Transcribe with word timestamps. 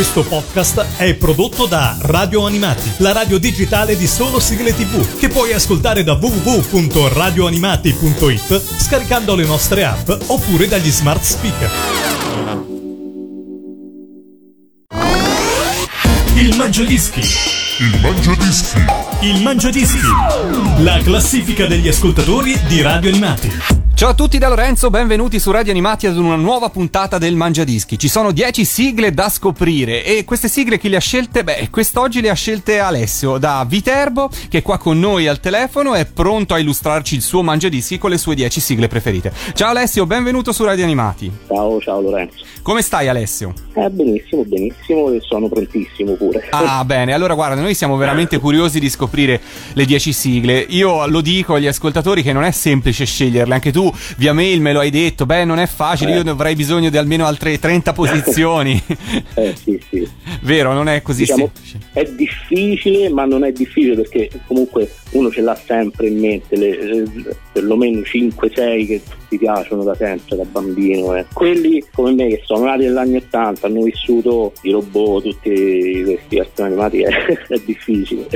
Questo 0.00 0.24
podcast 0.24 0.96
è 0.96 1.12
prodotto 1.12 1.66
da 1.66 1.94
Radio 2.00 2.46
Animati, 2.46 2.90
la 3.00 3.12
radio 3.12 3.38
digitale 3.38 3.98
di 3.98 4.06
solo 4.06 4.40
sigle 4.40 4.74
tv, 4.74 5.18
che 5.18 5.28
puoi 5.28 5.52
ascoltare 5.52 6.02
da 6.02 6.14
www.radioanimati.it 6.14 8.62
scaricando 8.78 9.34
le 9.34 9.44
nostre 9.44 9.84
app 9.84 10.10
oppure 10.28 10.68
dagli 10.68 10.90
smart 10.90 11.22
speaker. 11.22 11.70
Il 16.36 16.56
Mangiadischi. 16.56 17.20
Il 17.20 18.00
Mangiadischi. 18.00 18.78
Il 19.20 19.42
Mangiadischi. 19.42 20.06
La 20.78 20.98
classifica 21.02 21.66
degli 21.66 21.88
ascoltatori 21.88 22.58
di 22.66 22.80
Radio 22.80 23.10
Animati. 23.10 23.89
Ciao 24.00 24.08
a 24.08 24.14
tutti 24.14 24.38
da 24.38 24.48
Lorenzo, 24.48 24.88
benvenuti 24.88 25.38
su 25.38 25.50
Radio 25.50 25.72
Animati 25.72 26.06
ad 26.06 26.16
una 26.16 26.34
nuova 26.34 26.70
puntata 26.70 27.18
del 27.18 27.34
Mangiadischi. 27.34 27.98
Ci 27.98 28.08
sono 28.08 28.32
10 28.32 28.64
sigle 28.64 29.12
da 29.12 29.28
scoprire 29.28 30.02
e 30.02 30.24
queste 30.24 30.48
sigle 30.48 30.78
chi 30.78 30.88
le 30.88 30.96
ha 30.96 31.00
scelte? 31.00 31.44
Beh, 31.44 31.68
quest'oggi 31.68 32.22
le 32.22 32.30
ha 32.30 32.34
scelte 32.34 32.78
Alessio 32.78 33.36
da 33.36 33.62
Viterbo 33.68 34.30
che 34.48 34.56
è 34.56 34.62
qua 34.62 34.78
con 34.78 34.98
noi 34.98 35.26
al 35.26 35.38
telefono 35.38 35.92
è 35.92 36.06
pronto 36.06 36.54
a 36.54 36.58
illustrarci 36.58 37.14
il 37.14 37.20
suo 37.20 37.42
Mangiadischi 37.42 37.98
con 37.98 38.08
le 38.08 38.16
sue 38.16 38.34
10 38.34 38.58
sigle 38.58 38.88
preferite. 38.88 39.34
Ciao 39.52 39.68
Alessio, 39.68 40.06
benvenuto 40.06 40.52
su 40.52 40.64
Radio 40.64 40.84
Animati. 40.84 41.30
Ciao, 41.46 41.78
ciao 41.82 42.00
Lorenzo. 42.00 42.42
Come 42.62 42.80
stai 42.80 43.06
Alessio? 43.06 43.52
Eh, 43.74 43.90
benissimo, 43.90 44.44
benissimo 44.44 45.10
e 45.10 45.20
sono 45.20 45.46
prontissimo 45.48 46.14
pure. 46.14 46.48
Ah, 46.52 46.82
bene, 46.86 47.12
allora 47.12 47.34
guarda, 47.34 47.60
noi 47.60 47.74
siamo 47.74 47.98
veramente 47.98 48.38
curiosi 48.38 48.80
di 48.80 48.88
scoprire 48.88 49.42
le 49.74 49.84
10 49.84 50.10
sigle. 50.10 50.58
Io 50.70 51.06
lo 51.06 51.20
dico 51.20 51.52
agli 51.52 51.66
ascoltatori 51.66 52.22
che 52.22 52.32
non 52.32 52.44
è 52.44 52.50
semplice 52.50 53.04
sceglierle, 53.04 53.52
anche 53.52 53.70
tu 53.70 53.88
via 54.16 54.32
mail 54.32 54.60
me 54.60 54.72
lo 54.72 54.80
hai 54.80 54.90
detto, 54.90 55.26
beh 55.26 55.44
non 55.44 55.58
è 55.58 55.66
facile, 55.66 56.12
eh. 56.12 56.20
io 56.20 56.30
avrei 56.30 56.54
bisogno 56.54 56.90
di 56.90 56.96
almeno 56.96 57.26
altre 57.26 57.58
30 57.58 57.92
posizioni. 57.92 58.80
eh 59.34 59.54
sì, 59.56 59.80
sì. 59.88 60.08
Vero, 60.42 60.72
non 60.72 60.88
è 60.88 61.02
così 61.02 61.20
diciamo. 61.20 61.50
È 61.92 62.04
difficile, 62.04 63.08
ma 63.08 63.24
non 63.24 63.44
è 63.44 63.52
difficile 63.52 63.94
perché 63.96 64.30
comunque 64.46 64.90
uno 65.10 65.30
ce 65.30 65.40
l'ha 65.40 65.58
sempre 65.66 66.08
in 66.08 66.18
mente, 66.18 66.56
le, 66.56 66.82
le, 66.82 67.36
perlomeno 67.52 68.00
5-6 68.00 68.86
che 68.86 69.02
ti 69.30 69.38
piacciono 69.38 69.84
da 69.84 69.94
sempre, 69.94 70.36
da 70.36 70.44
bambino. 70.44 71.14
Eh. 71.14 71.24
Quelli 71.32 71.84
come 71.94 72.12
me 72.12 72.26
che 72.26 72.42
sono 72.44 72.64
nati 72.64 72.84
negli 72.84 72.96
anni 72.96 73.16
80, 73.16 73.66
hanno 73.66 73.82
vissuto 73.82 74.52
i 74.62 74.72
robot, 74.72 75.22
tutti 75.22 76.02
questi 76.04 76.36
cartoni 76.36 76.68
animati, 76.68 77.02
è, 77.02 77.08
è 77.48 77.62
difficile. 77.64 78.26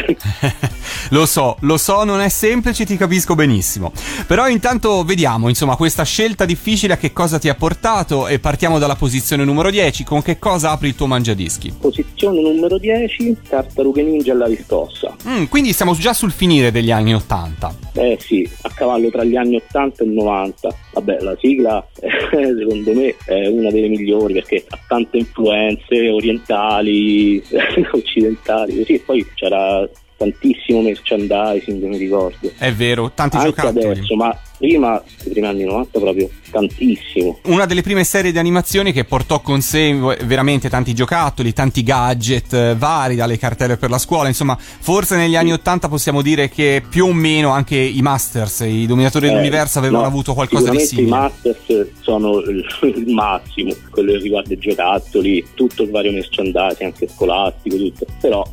lo 1.11 1.27
so, 1.27 1.57
lo 1.61 1.77
so, 1.77 2.05
non 2.05 2.21
è 2.21 2.29
semplice, 2.29 2.87
ti 2.87 2.97
capisco 2.97 3.35
benissimo. 3.35 3.93
Però 4.27 4.47
intanto 4.47 5.03
vediamo, 5.03 5.49
insomma, 5.49 5.75
questa 5.75 6.05
scelta 6.05 6.45
difficile 6.45 6.95
a 6.95 6.97
che 6.97 7.13
cosa 7.13 7.39
ti 7.41 7.49
ha 7.49 7.55
portato 7.57 8.29
e 8.29 8.39
partiamo 8.39 8.79
dalla 8.79 8.95
posizione 8.95 9.45
numero 9.45 9.71
10, 9.71 10.05
con 10.05 10.23
che 10.23 10.39
cosa 10.39 10.71
apri 10.71 10.89
il 10.89 10.95
tuo 10.95 11.09
mangiadischi? 11.09 11.75
Posizione 11.81 12.41
numero 12.41 12.79
10, 12.79 13.37
Tartarughe 13.49 14.03
Ninja 14.03 14.33
alla 14.33 14.47
riscossa. 14.47 15.14
Mm, 15.27 15.45
quindi 15.45 15.73
siamo 15.73 15.95
già 15.95 16.13
sul 16.13 16.33
finire 16.33 16.71
degli 16.71 16.91
anni 16.91 17.15
80. 17.15 17.75
Eh 17.95 18.19
sì, 18.21 18.49
a 18.63 18.71
cavallo 18.71 19.09
tra 19.11 19.25
gli 19.25 19.37
anni 19.37 19.57
80 19.57 20.03
e 20.03 20.07
90. 20.07 20.77
Vabbè, 20.93 21.21
la 21.21 21.37
sigla 21.41 21.87
eh, 22.01 22.09
secondo 22.59 22.93
me 22.93 23.15
è 23.25 23.47
una 23.47 23.71
delle 23.71 23.89
migliori 23.89 24.35
perché 24.35 24.65
ha 24.69 24.79
tante 24.87 25.17
influenze 25.19 26.11
orientali, 26.11 27.43
occidentali, 27.93 28.77
così 28.77 28.95
e 28.95 29.01
poi 29.01 29.27
c'era 29.35 29.89
tantissimo 30.17 30.81
merchandising, 30.83 31.83
mi 31.85 31.97
ricordo. 31.97 32.51
È 32.59 32.73
vero, 32.73 33.11
tanti 33.15 33.37
Anche 33.37 33.49
giocattoli. 33.49 33.85
adesso, 33.87 34.15
ma 34.17 34.37
prima, 34.59 35.03
i 35.25 35.31
primi 35.31 35.47
anni 35.47 35.65
90 35.65 35.99
proprio 35.99 36.29
tantissimo. 36.51 37.41
Una 37.45 37.67
delle 37.67 37.83
prime 37.83 38.05
serie 38.05 38.33
di 38.33 38.39
animazioni 38.39 38.93
che 38.93 39.05
portò 39.05 39.41
con 39.41 39.61
sé 39.61 39.93
veramente 40.25 40.69
tanti 40.69 40.95
giocattoli, 40.95 41.53
tanti 41.53 41.83
gadget 41.83 42.53
eh, 42.53 42.75
vari, 42.77 43.17
dalle 43.17 43.39
cartelle 43.39 43.77
per 43.77 43.91
la 43.91 43.99
scuola, 43.99 44.29
insomma, 44.29 44.57
forse 44.59 45.17
negli 45.17 45.37
anni 45.37 45.53
80 45.53 45.89
possiamo 45.89 46.23
dire 46.23 46.49
che 46.49 46.83
più 46.89 47.07
o 47.07 47.13
meno 47.13 47.51
anche 47.51 47.77
i 47.77 48.01
Masters, 48.03 48.61
i 48.61 48.87
dominatori 48.87 49.27
eh, 49.27 49.31
dell'universo 49.31 49.79
avevano 49.79 50.03
no, 50.03 50.09
avuto 50.09 50.35
qualcosa 50.35 50.71
di 50.71 50.81
simile. 50.81 51.07
I 51.07 51.11
Masters 51.11 51.87
sono 52.01 52.39
il, 52.47 53.05
massimo, 53.09 53.75
quello 53.91 54.13
che 54.13 54.19
riguarda 54.19 54.53
i 54.55 54.59
giocattoli, 54.59 55.45
tutto 55.55 55.83
il 55.83 55.91
vario 55.91 56.13
merchandising, 56.13 56.83
anche 56.83 57.09
scolastico, 57.09 57.77
tutto. 57.77 58.07
Però 58.21 58.45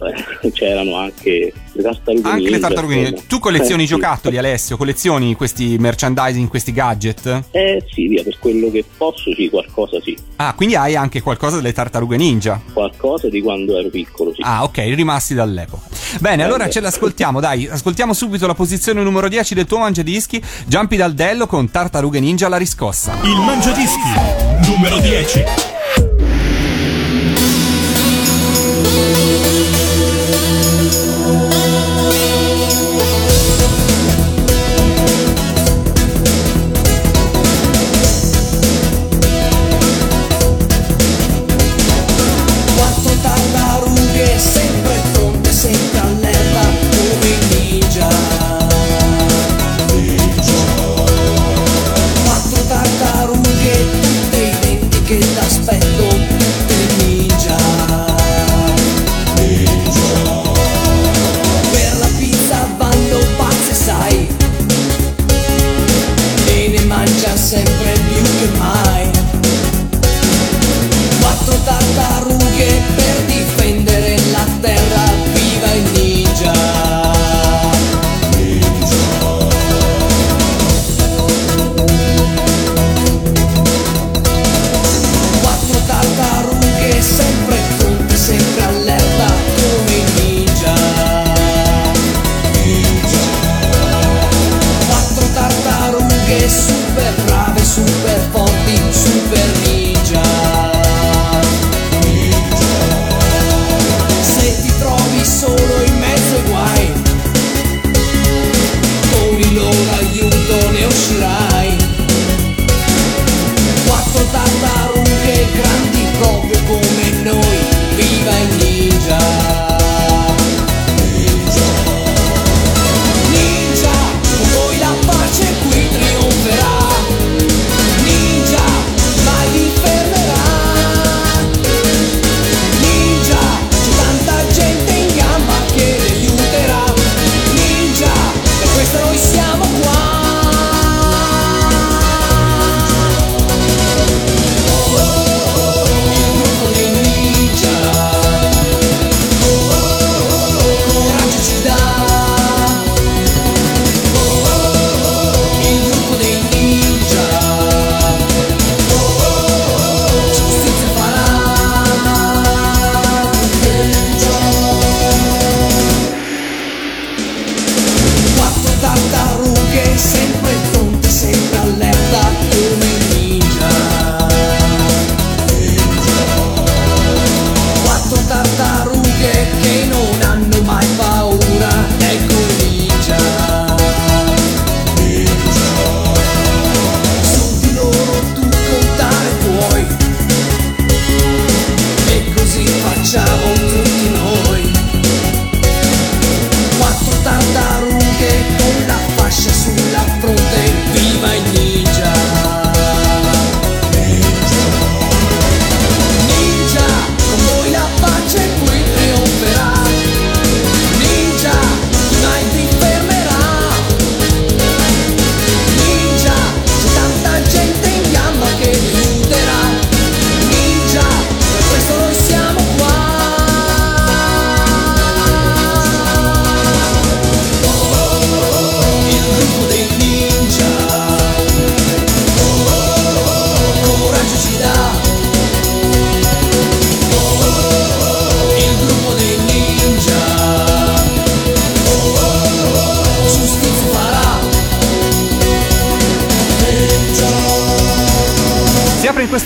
eh, 0.42 0.52
c'erano 0.52 0.96
anche 0.96 1.54
le 1.74 1.82
tartarughe 1.84 2.28
Anche 2.28 2.42
ninja, 2.42 2.56
le 2.56 2.60
tartarughe. 2.60 3.24
Tu 3.28 3.40
collezioni 3.40 3.84
i 3.84 3.86
giocattoli, 3.88 4.38
Alessio? 4.38 4.78
Collezioni 4.78 5.36
questi 5.36 5.78
merchandising, 5.78 6.00
questi 6.48 6.72
gadget? 6.72 7.44
Eh 7.52 7.84
sì, 7.92 8.08
via, 8.08 8.24
per 8.24 8.38
quello 8.40 8.70
che 8.72 8.84
posso 8.98 9.34
sì, 9.34 9.50
qualcosa 9.50 10.00
sì. 10.02 10.18
Ah, 10.38 10.54
quindi 10.54 10.76
hai 10.76 10.96
anche 10.96 11.22
qualcosa 11.22 11.58
delle 11.58 11.74
tartarughe 11.74 12.18
ninja? 12.18 12.60
Qualcosa 12.74 13.30
di 13.30 13.42
quando 13.42 13.78
ero 13.78 13.90
piccolo, 13.90 14.34
sì. 14.34 14.42
Ah, 14.44 14.64
ok, 14.64 14.78
rimasti 14.96 15.34
dall'epoca. 15.34 15.88
Bene, 16.20 16.44
allora 16.44 16.70
ce 16.70 16.80
l'ascoltiamo, 16.80 17.40
dai, 17.40 17.68
ascoltiamo 17.68 18.14
subito 18.14 18.48
la 18.48 18.54
posizione 18.54 19.02
numero 19.04 19.28
10 19.28 19.54
del 19.54 19.66
tuo 19.66 19.80
Mangiadischi, 19.80 20.42
Giampi 20.66 20.98
Daldello 20.98 21.48
con 21.48 21.70
Tartarughe 21.70 22.20
Ninja 22.20 22.48
alla 22.48 22.58
riscossa. 22.58 23.16
Il 23.24 23.38
Mangiadischi, 23.38 24.70
numero 24.70 25.00
10. 25.00 25.71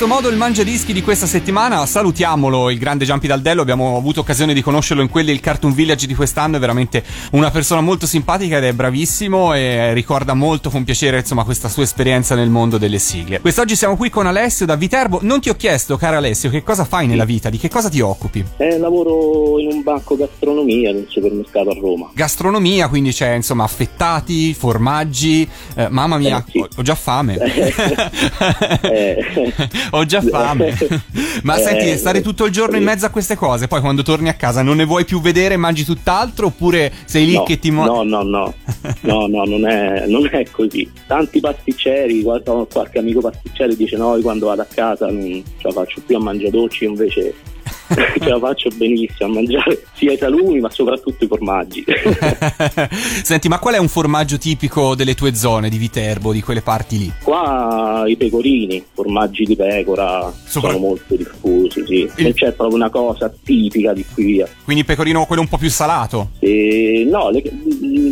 Questo 0.05 0.21
modo 0.21 0.29
il 0.35 0.39
Mangiadischi 0.39 0.93
di 0.93 1.01
questa 1.01 1.25
settimana. 1.25 1.83
Salutiamolo, 1.87 2.69
il 2.69 2.77
grande 2.77 3.05
Giampi 3.05 3.25
Daldello. 3.25 3.61
Abbiamo 3.61 3.97
avuto 3.97 4.19
occasione 4.19 4.53
di 4.53 4.61
conoscerlo 4.61 5.01
in 5.01 5.09
quelli 5.09 5.27
del 5.31 5.39
Cartoon 5.39 5.73
Village 5.73 6.05
di 6.05 6.13
quest'anno. 6.13 6.57
È 6.57 6.59
veramente 6.59 7.03
una 7.31 7.49
persona 7.49 7.81
molto 7.81 8.05
simpatica 8.05 8.57
ed 8.57 8.65
è 8.65 8.73
bravissimo 8.73 9.55
e 9.55 9.93
ricorda 9.93 10.35
molto 10.35 10.69
con 10.69 10.83
piacere 10.83 11.17
insomma 11.19 11.43
questa 11.43 11.69
sua 11.69 11.81
esperienza 11.81 12.35
nel 12.35 12.49
mondo 12.49 12.77
delle 12.77 12.99
sigle. 12.99 13.39
Quest'oggi 13.41 13.75
siamo 13.75 13.95
qui 13.97 14.11
con 14.11 14.27
Alessio 14.27 14.67
da 14.67 14.75
Viterbo. 14.75 15.19
Non 15.23 15.41
ti 15.41 15.49
ho 15.49 15.55
chiesto, 15.55 15.97
caro 15.97 16.17
Alessio, 16.17 16.51
che 16.51 16.61
cosa 16.61 16.85
fai 16.85 17.07
nella 17.07 17.25
vita? 17.25 17.49
Di 17.49 17.57
che 17.57 17.69
cosa 17.69 17.89
ti 17.89 17.99
occupi? 17.99 18.45
Eh, 18.57 18.77
lavoro 18.77 19.57
in 19.59 19.71
un 19.71 19.81
banco 19.81 20.15
gastronomia 20.15 20.91
in 20.91 20.97
un 20.97 21.05
supermercato 21.07 21.71
a 21.71 21.77
Roma. 21.79 22.11
Gastronomia, 22.13 22.89
quindi 22.89 23.11
c'è 23.11 23.33
insomma 23.33 23.63
affettati, 23.63 24.53
formaggi. 24.53 25.49
Eh, 25.73 25.89
mamma 25.89 26.17
mia, 26.19 26.37
Eh, 26.45 26.51
sì. 26.51 26.59
ho, 26.59 26.67
ho 26.75 26.81
già 26.83 26.93
fame. 26.95 27.37
Eh, 28.81 29.53
ho 29.97 30.05
già 30.05 30.21
fame. 30.21 30.77
Ma 31.43 31.55
Eh, 31.55 31.61
senti, 31.61 31.97
stare 31.97 32.21
tutto 32.21 32.45
il 32.45 32.51
giorno 32.51 32.77
in 32.77 32.83
mezzo 32.83 33.05
a 33.05 33.09
queste 33.09 33.35
cose, 33.35 33.67
poi 33.67 33.81
quando 33.81 34.03
torni 34.03 34.29
a 34.29 34.33
casa 34.33 34.61
non 34.61 34.77
ne 34.77 34.85
vuoi 34.85 35.05
più 35.05 35.21
vedere 35.21 35.57
mangi 35.57 35.83
tutt'altro 35.83 36.47
oppure 36.47 36.91
sei 37.05 37.25
lì 37.25 37.35
no, 37.35 37.43
che 37.43 37.59
ti 37.59 37.71
mo- 37.71 37.85
no, 37.85 38.03
no, 38.03 38.23
no, 38.23 38.53
no, 39.01 39.27
no, 39.27 39.43
non 39.43 39.67
è, 39.67 40.05
non 40.07 40.27
è 40.31 40.45
così. 40.51 40.89
Tanti 41.07 41.39
pasticceri, 41.39 42.21
qualche, 42.23 42.51
qualche 42.71 42.99
amico 42.99 43.21
pasticcere 43.21 43.75
dice 43.75 43.97
no, 43.97 44.17
quando 44.21 44.47
vado 44.47 44.61
a 44.61 44.67
casa 44.71 45.07
non 45.07 45.43
ce 45.57 45.67
la 45.67 45.71
faccio 45.71 46.01
più 46.05 46.15
a 46.15 46.19
mangiare 46.19 46.51
dolci, 46.51 46.83
io 46.83 46.89
invece 46.91 47.33
ce 48.19 48.29
la 48.29 48.39
faccio 48.39 48.69
benissimo 48.75 49.29
a 49.29 49.33
mangiare 49.33 49.85
sia 49.93 50.11
i 50.11 50.17
salumi 50.17 50.59
ma 50.59 50.69
soprattutto 50.69 51.23
i 51.23 51.27
formaggi. 51.27 51.83
Senti, 53.23 53.47
ma 53.47 53.59
qual 53.59 53.75
è 53.75 53.77
un 53.77 53.87
formaggio 53.87 54.37
tipico 54.37 54.95
delle 54.95 55.15
tue 55.15 55.33
zone 55.35 55.69
di 55.69 55.77
Viterbo, 55.77 56.31
di 56.31 56.41
quelle 56.41 56.61
parti 56.61 56.97
lì? 56.97 57.11
Qua 57.23 58.03
i 58.07 58.15
pecorini, 58.17 58.83
formaggi 58.93 59.43
di 59.43 59.55
pecora 59.55 60.31
Sopra- 60.45 60.71
sono 60.71 60.81
molto 60.81 61.15
diffusi, 61.15 61.83
sì. 61.85 61.93
Il- 61.93 62.11
Non 62.17 62.33
c'è 62.33 62.51
proprio 62.51 62.75
una 62.77 62.89
cosa 62.89 63.33
tipica 63.43 63.93
di 63.93 64.05
qui. 64.13 64.43
Quindi 64.63 64.83
pecorino 64.83 65.25
quello 65.25 65.41
un 65.41 65.47
po' 65.47 65.57
più 65.57 65.69
salato. 65.69 66.29
E, 66.39 67.05
no, 67.09 67.29
le, 67.29 67.41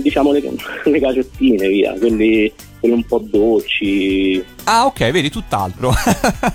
diciamo 0.01 0.31
le, 0.31 0.41
le 0.85 0.99
caciottine, 0.99 1.67
via, 1.67 1.93
quelli, 1.93 2.51
quelli 2.79 2.95
un 2.95 3.03
po' 3.05 3.23
dolci. 3.29 4.43
Ah, 4.65 4.85
ok, 4.85 5.11
vedi 5.11 5.29
tutt'altro. 5.29 5.93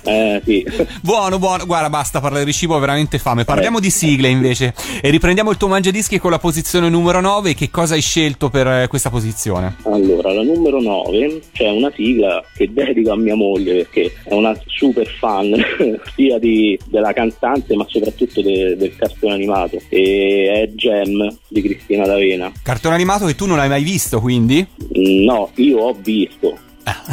Eh, 0.03 0.41
sì. 0.43 0.65
buono, 1.01 1.37
buono. 1.37 1.65
Guarda, 1.65 1.89
basta 1.89 2.19
parlare 2.19 2.43
di 2.45 2.53
cibo, 2.53 2.75
ho 2.75 2.79
veramente 2.79 3.19
fame. 3.19 3.43
Parliamo 3.43 3.77
Eh. 3.77 3.81
di 3.81 3.89
sigle 3.91 4.27
invece. 4.29 4.73
E 5.01 5.09
riprendiamo 5.09 5.51
il 5.51 5.57
tuo 5.57 5.67
mangiadischi 5.67 6.17
con 6.17 6.31
la 6.31 6.39
posizione 6.39 6.89
numero 6.89 7.19
9. 7.21 7.53
Che 7.53 7.69
cosa 7.69 7.93
hai 7.93 8.01
scelto 8.01 8.49
per 8.49 8.65
eh, 8.67 8.87
questa 8.87 9.09
posizione? 9.11 9.75
Allora, 9.83 10.33
la 10.33 10.41
numero 10.41 10.81
9 10.81 11.41
c'è 11.51 11.69
una 11.69 11.91
sigla 11.95 12.43
che 12.55 12.71
dedico 12.73 13.11
a 13.11 13.17
mia 13.17 13.35
moglie 13.35 13.83
perché 13.83 14.13
è 14.23 14.33
una 14.33 14.57
super 14.65 15.05
fan 15.19 15.53
sia 16.15 16.39
di- 16.39 16.79
della 16.85 17.13
cantante 17.13 17.75
ma 17.75 17.85
soprattutto 17.87 18.41
de- 18.41 18.75
del 18.77 18.95
cartone 18.95 19.33
animato 19.33 19.79
e 19.89 20.63
è 20.69 20.73
Gem 20.75 21.37
di 21.47 21.61
Cristina 21.61 22.05
D'Avena. 22.07 22.51
Cartone 22.63 22.95
animato 22.95 23.25
che 23.25 23.35
tu 23.35 23.45
non 23.45 23.59
hai 23.59 23.69
mai 23.69 23.83
visto, 23.83 24.19
quindi? 24.19 24.65
No, 24.93 25.51
io 25.55 25.77
ho 25.79 25.93
visto, 26.01 26.57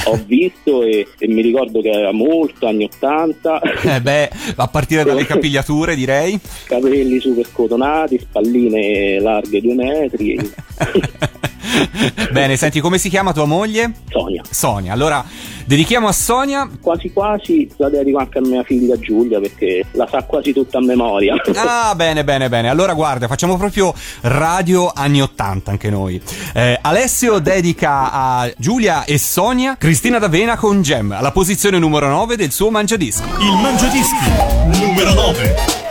ho 0.04 0.18
visto 0.26 0.82
e, 0.82 1.06
e 1.18 1.28
mi 1.28 1.42
ricordo 1.42 1.80
che 1.80 1.90
era 1.90 2.12
molto 2.12 2.66
anni 2.66 2.84
80, 2.84 3.60
Eh 3.82 4.00
beh, 4.00 4.30
a 4.56 4.68
partire 4.68 5.04
dalle 5.04 5.24
capigliature, 5.26 5.94
direi. 5.94 6.38
capelli 6.66 7.20
super 7.20 7.50
cotonati, 7.52 8.18
spalline 8.18 9.18
larghe 9.20 9.60
due 9.60 9.74
metri. 9.74 10.36
Bene, 12.32 12.56
senti, 12.56 12.80
come 12.80 12.98
si 12.98 13.08
chiama 13.08 13.32
tua 13.32 13.44
moglie? 13.44 13.92
Sonia, 14.08 14.42
Sonia. 14.48 14.92
Allora, 14.92 15.24
dedichiamo 15.64 16.08
a 16.08 16.12
Sonia. 16.12 16.68
quasi 16.80 17.12
quasi 17.12 17.68
la 17.76 17.88
dedico 17.88 18.18
anche 18.18 18.38
a 18.38 18.40
mia 18.40 18.62
figlia 18.62 18.98
Giulia 18.98 19.40
perché 19.40 19.84
la 19.92 20.06
sa 20.10 20.22
quasi 20.22 20.52
tutta 20.52 20.78
a 20.78 20.80
memoria. 20.82 21.34
Ah, 21.68 21.94
bene, 21.94 22.22
bene, 22.22 22.48
bene. 22.48 22.68
Allora, 22.68 22.94
guarda, 22.94 23.26
facciamo 23.26 23.56
proprio 23.56 23.92
radio 24.22 24.90
anni 24.94 25.20
80 25.20 25.70
anche 25.70 25.90
noi. 25.90 26.20
Eh, 26.54 26.78
Alessio 26.80 27.38
dedica 27.38 28.12
a 28.12 28.50
Giulia 28.56 29.04
e 29.04 29.18
Sonia 29.18 29.76
Cristina 29.76 30.18
D'Avena 30.18 30.56
con 30.56 30.82
Gem, 30.82 31.12
alla 31.12 31.32
posizione 31.32 31.78
numero 31.78 32.08
9 32.08 32.36
del 32.36 32.52
suo 32.52 32.70
mangiadischi. 32.70 33.28
Il 33.40 33.58
Mangiadischi 33.60 34.80
numero 34.80 35.12
9. 35.14 35.85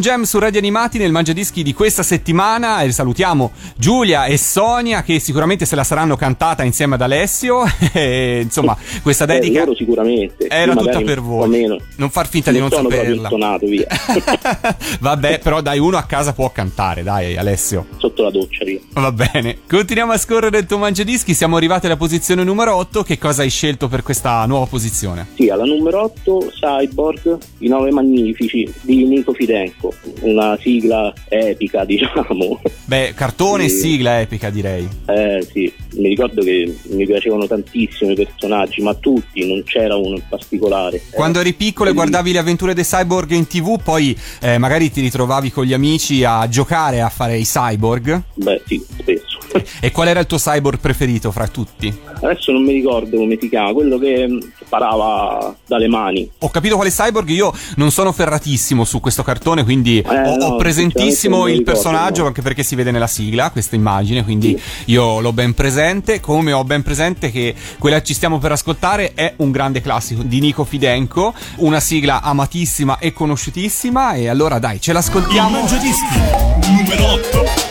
Con 0.00 0.08
Gem 0.08 0.22
su 0.22 0.38
Radio 0.38 0.58
Animati 0.60 0.96
nel 0.96 1.12
Mangiadischi 1.12 1.62
di 1.62 1.74
questa 1.74 2.02
settimana. 2.02 2.80
E 2.80 2.90
salutiamo 2.90 3.52
Giulia 3.76 4.24
e 4.24 4.38
Sonia 4.38 5.02
che 5.02 5.18
sicuramente 5.18 5.66
se 5.66 5.76
la 5.76 5.84
saranno 5.84 6.16
cantata 6.16 6.62
insieme 6.62 6.94
ad 6.94 7.02
Alessio. 7.02 7.64
E, 7.92 8.40
insomma 8.42 8.76
questa 9.02 9.24
Eh, 9.24 9.40
dedica 9.40 9.60
loro 9.64 9.74
sicuramente. 9.74 10.46
era 10.46 10.74
tutta 10.76 11.00
per 11.02 11.20
voi. 11.20 11.66
non 11.96 12.08
far 12.08 12.28
finta 12.28 12.50
di 12.52 12.58
non 12.60 12.70
sono 12.70 12.88
proprio 12.88 13.14
saperla. 13.16 13.28
intonato, 13.28 13.66
via. 13.66 13.86
vabbè 15.00 15.40
però 15.40 15.60
dai 15.60 15.78
uno 15.80 15.96
a 15.98 16.04
casa 16.04 16.32
può 16.32 16.50
cantare 16.50 17.02
dai 17.02 17.36
Alessio. 17.36 17.86
Sotto 17.98 18.22
la 18.22 18.30
doccia, 18.30 18.64
via. 18.64 18.78
Va 18.94 19.10
bene, 19.12 19.58
continuiamo 19.68 20.12
a 20.12 20.18
scorrere 20.18 20.58
il 20.60 20.66
tuo 20.66 20.78
mangiadischi, 20.78 21.34
siamo 21.34 21.56
arrivati 21.56 21.86
alla 21.86 21.96
posizione 21.96 22.44
numero 22.44 22.76
8, 22.76 23.02
che 23.02 23.18
cosa 23.18 23.42
hai 23.42 23.50
scelto 23.50 23.88
per 23.88 24.02
questa 24.04 24.46
nuova 24.46 24.66
posizione? 24.66 25.26
Sì, 25.34 25.48
alla 25.48 25.64
numero 25.64 26.02
8 26.04 26.52
Cyborg, 26.60 27.38
I 27.58 27.68
Nove 27.68 27.90
Magnifici 27.90 28.72
di 28.82 29.04
Nico 29.04 29.32
Fidenco, 29.34 29.89
una 30.20 30.56
sigla 30.60 31.12
epica 31.28 31.84
diciamo. 31.86 32.60
Beh, 32.84 33.12
cartone 33.14 33.64
e 33.64 33.68
sigla 33.68 34.20
epica 34.20 34.50
direi. 34.50 34.88
Eh 35.06 35.46
sì, 35.52 35.72
mi 35.94 36.08
ricordo 36.08 36.42
che 36.42 36.74
mi 36.90 37.06
piacevano 37.06 37.46
tantissimo 37.46 38.10
i 38.12 38.14
personaggi, 38.14 38.82
ma 38.82 38.94
tutti, 38.94 39.46
non 39.46 39.62
c'era 39.64 39.96
uno 39.96 40.16
in 40.16 40.22
particolare. 40.28 41.00
Quando 41.10 41.38
Eh, 41.38 41.42
eri 41.42 41.52
piccolo 41.54 41.90
e 41.90 41.92
bellissimo. 41.92 42.10
guardavi 42.10 42.32
le 42.32 42.38
avventure 42.38 42.74
dei 42.74 42.84
cyborg 42.84 43.30
in 43.32 43.46
tv, 43.46 43.80
poi 43.82 44.16
eh, 44.40 44.58
magari 44.58 44.90
ti 44.90 45.00
ritrovavi 45.00 45.50
con 45.50 45.64
gli 45.64 45.72
amici 45.72 46.24
a 46.24 46.48
giocare 46.48 47.00
a 47.00 47.08
fare 47.08 47.36
i 47.38 47.44
cyborg. 47.44 48.22
Beh 48.34 48.62
sì, 48.66 48.84
spesso. 48.98 49.19
E 49.80 49.90
qual 49.90 50.08
era 50.08 50.20
il 50.20 50.26
tuo 50.26 50.38
cyborg 50.38 50.78
preferito 50.78 51.30
fra 51.30 51.48
tutti? 51.48 51.92
Adesso 52.20 52.52
non 52.52 52.62
mi 52.62 52.72
ricordo 52.72 53.16
come 53.16 53.36
si 53.40 53.48
chiama, 53.48 53.72
quello 53.72 53.98
che 53.98 54.28
mm, 54.28 54.38
sparava 54.64 55.54
dalle 55.66 55.88
mani. 55.88 56.30
Ho 56.38 56.48
capito 56.50 56.76
quale 56.76 56.90
cyborg, 56.90 57.28
io 57.28 57.52
non 57.76 57.90
sono 57.90 58.12
ferratissimo 58.12 58.84
su 58.84 59.00
questo 59.00 59.22
cartone, 59.22 59.64
quindi 59.64 60.02
ho, 60.04 60.12
no, 60.36 60.44
ho 60.44 60.56
presentissimo 60.56 61.46
il 61.46 61.58
ricordo, 61.58 61.72
personaggio, 61.72 62.22
no. 62.22 62.28
anche 62.28 62.42
perché 62.42 62.62
si 62.62 62.74
vede 62.74 62.90
nella 62.90 63.06
sigla 63.06 63.50
questa 63.50 63.76
immagine, 63.76 64.22
quindi 64.24 64.60
io 64.86 65.20
l'ho 65.20 65.32
ben 65.32 65.54
presente, 65.54 66.20
come 66.20 66.52
ho 66.52 66.64
ben 66.64 66.82
presente 66.82 67.30
che 67.30 67.54
quella 67.78 67.98
che 67.98 68.04
ci 68.04 68.14
stiamo 68.14 68.38
per 68.38 68.52
ascoltare 68.52 69.12
è 69.14 69.34
un 69.36 69.50
grande 69.50 69.80
classico 69.80 70.22
di 70.22 70.40
Nico 70.40 70.64
Fidenco, 70.64 71.34
una 71.56 71.80
sigla 71.80 72.22
amatissima 72.22 72.98
e 72.98 73.12
conosciutissima, 73.12 74.14
e 74.14 74.28
allora 74.28 74.58
dai, 74.58 74.80
ce 74.80 74.90
Il 74.90 74.96
l'ascoltiamo. 74.96 75.50
Mangiadischi 75.50 76.50
numero 76.70 77.12
8. 77.12 77.69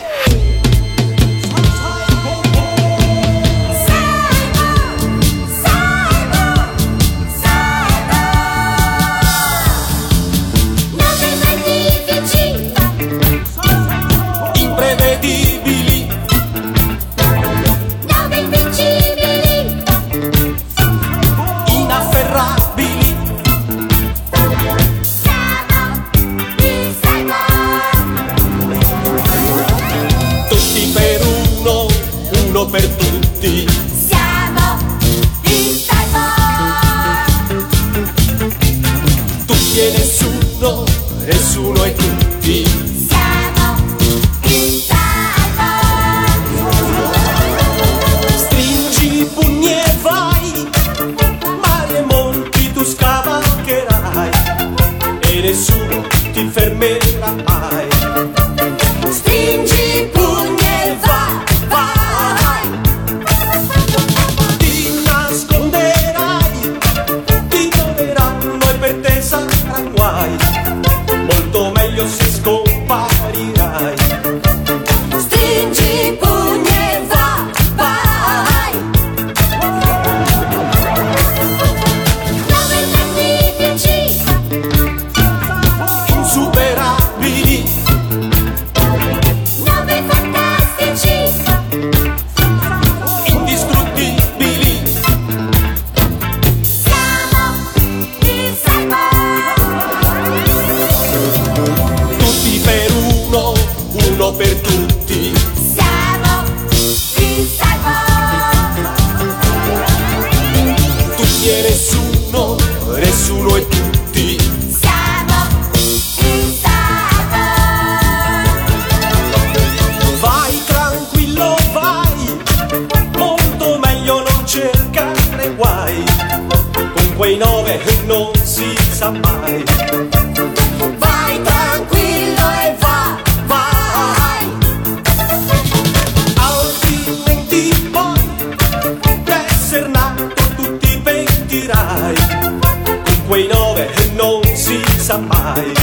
Quei 143.30 143.46
nove 143.46 143.88
non 144.16 144.42
si 144.56 144.82
sa 144.98 145.16
mai. 145.18 145.79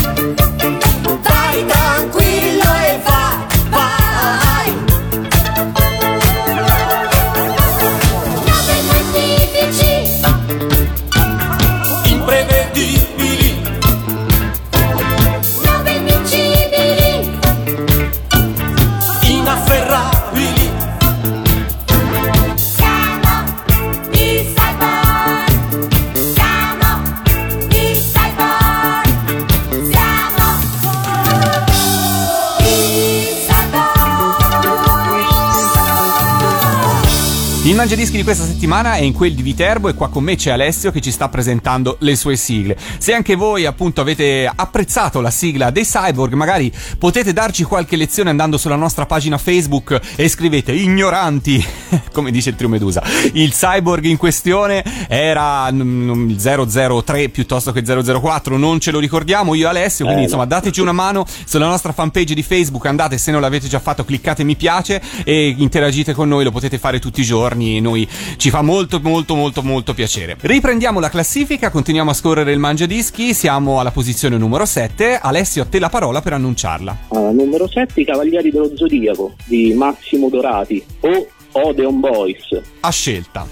Cyborg. 37.88 37.91
Il 37.91 37.94
Mangiadischi 37.94 38.17
di 38.17 38.24
questa 38.24 38.46
settimana 38.46 38.96
è 38.96 39.01
in 39.01 39.13
quel 39.13 39.34
di 39.34 39.41
Viterbo 39.41 39.88
e 39.88 39.94
qua 39.94 40.10
con 40.10 40.24
me 40.24 40.36
c'è 40.36 40.51
Alessio 40.51 40.91
che 40.91 41.00
ci 41.00 41.10
sta 41.10 41.29
presentando 41.29 41.96
le 42.01 42.17
sue 42.17 42.36
sigle. 42.36 42.77
Se 42.98 43.13
anche 43.13 43.36
voi 43.36 43.65
appunto 43.65 44.01
avete 44.01 44.50
apprezzato 44.53 45.22
la 45.22 45.32
sigla 45.32 45.70
dei 45.70 45.86
Cyborg, 45.86 46.34
magari 46.34 46.72
potete 46.98 47.32
darci 47.32 47.63
qualche 47.63 47.96
lezione 47.96 48.29
andando 48.29 48.58
sulla 48.58 48.75
nostra 48.75 49.06
pagina 49.06 49.38
Facebook 49.38 50.00
e 50.15 50.27
scrivete 50.27 50.74
ignoranti, 50.74 51.65
come 52.12 52.32
dice 52.32 52.50
il 52.50 52.56
trio 52.56 52.67
Medusa. 52.67 53.01
Il 53.34 53.51
Cyborg 53.51 54.03
in 54.03 54.17
questione 54.17 54.84
era 55.08 55.72
mm, 55.72 56.29
il 56.29 56.67
003 57.01 57.29
piuttosto 57.29 57.72
che 57.72 57.84
004, 57.84 58.58
non 58.58 58.82
ce 58.82 58.91
lo 58.91 59.00
ricordiamo 59.00 59.53
io 59.53 59.67
e 59.67 59.70
Alessio, 59.70 60.03
quindi 60.03 60.24
Eh, 60.24 60.25
insomma 60.25 60.46
dateci 60.46 60.82
una 60.82 60.91
mano 60.91 61.25
sulla 61.46 61.67
nostra 61.67 61.94
fanpage 61.94 62.34
di 62.34 62.44
Facebook, 62.44 62.86
andate 62.86 63.17
se 63.17 63.32
non 63.32 63.39
l'avete 63.39 63.67
già 63.67 63.79
fatto 63.79 64.03
cliccate 64.03 64.44
mi 64.44 64.58
piace 64.58 65.01
e 65.24 65.56
interagite 65.58 66.13
con 66.13 66.27
noi, 66.27 66.44
lo 66.44 66.51
potete 66.51 66.77
fare 66.77 67.00
tutti 67.00 67.22
i 67.22 67.24
giorni 67.24 67.76
quindi 67.77 67.81
noi 67.81 68.07
ci 68.38 68.50
fa 68.50 68.62
molto 68.62 69.00
molto 69.01 69.36
molto 69.36 69.63
molto 69.63 69.93
piacere. 69.93 70.36
Riprendiamo 70.39 71.00
la 71.00 71.10
classifica, 71.10 71.69
continuiamo 71.69 72.12
a 72.12 72.13
scorrere 72.13 72.51
il 72.51 72.60
mangiadischi, 72.60 73.34
siamo 73.34 73.79
alla 73.79 73.91
posizione 73.91 74.38
numero 74.38 74.65
7. 74.65 75.19
Alessio, 75.22 75.63
a 75.63 75.65
te 75.65 75.79
la 75.79 75.89
parola 75.89 76.22
per 76.22 76.34
annunciarla. 76.34 76.98
Ah, 77.10 77.31
numero 77.31 77.67
7 77.67 78.01
I 78.01 78.05
Cavalieri 78.05 78.51
dello 78.51 78.72
Zodiaco 78.75 79.36
di 79.46 79.74
Massimo 79.74 80.29
Dorati 80.29 80.84
o 81.01 81.27
Odeon 81.51 82.00
Boys. 82.00 82.60
A 82.81 82.89
scelta. 82.89 83.48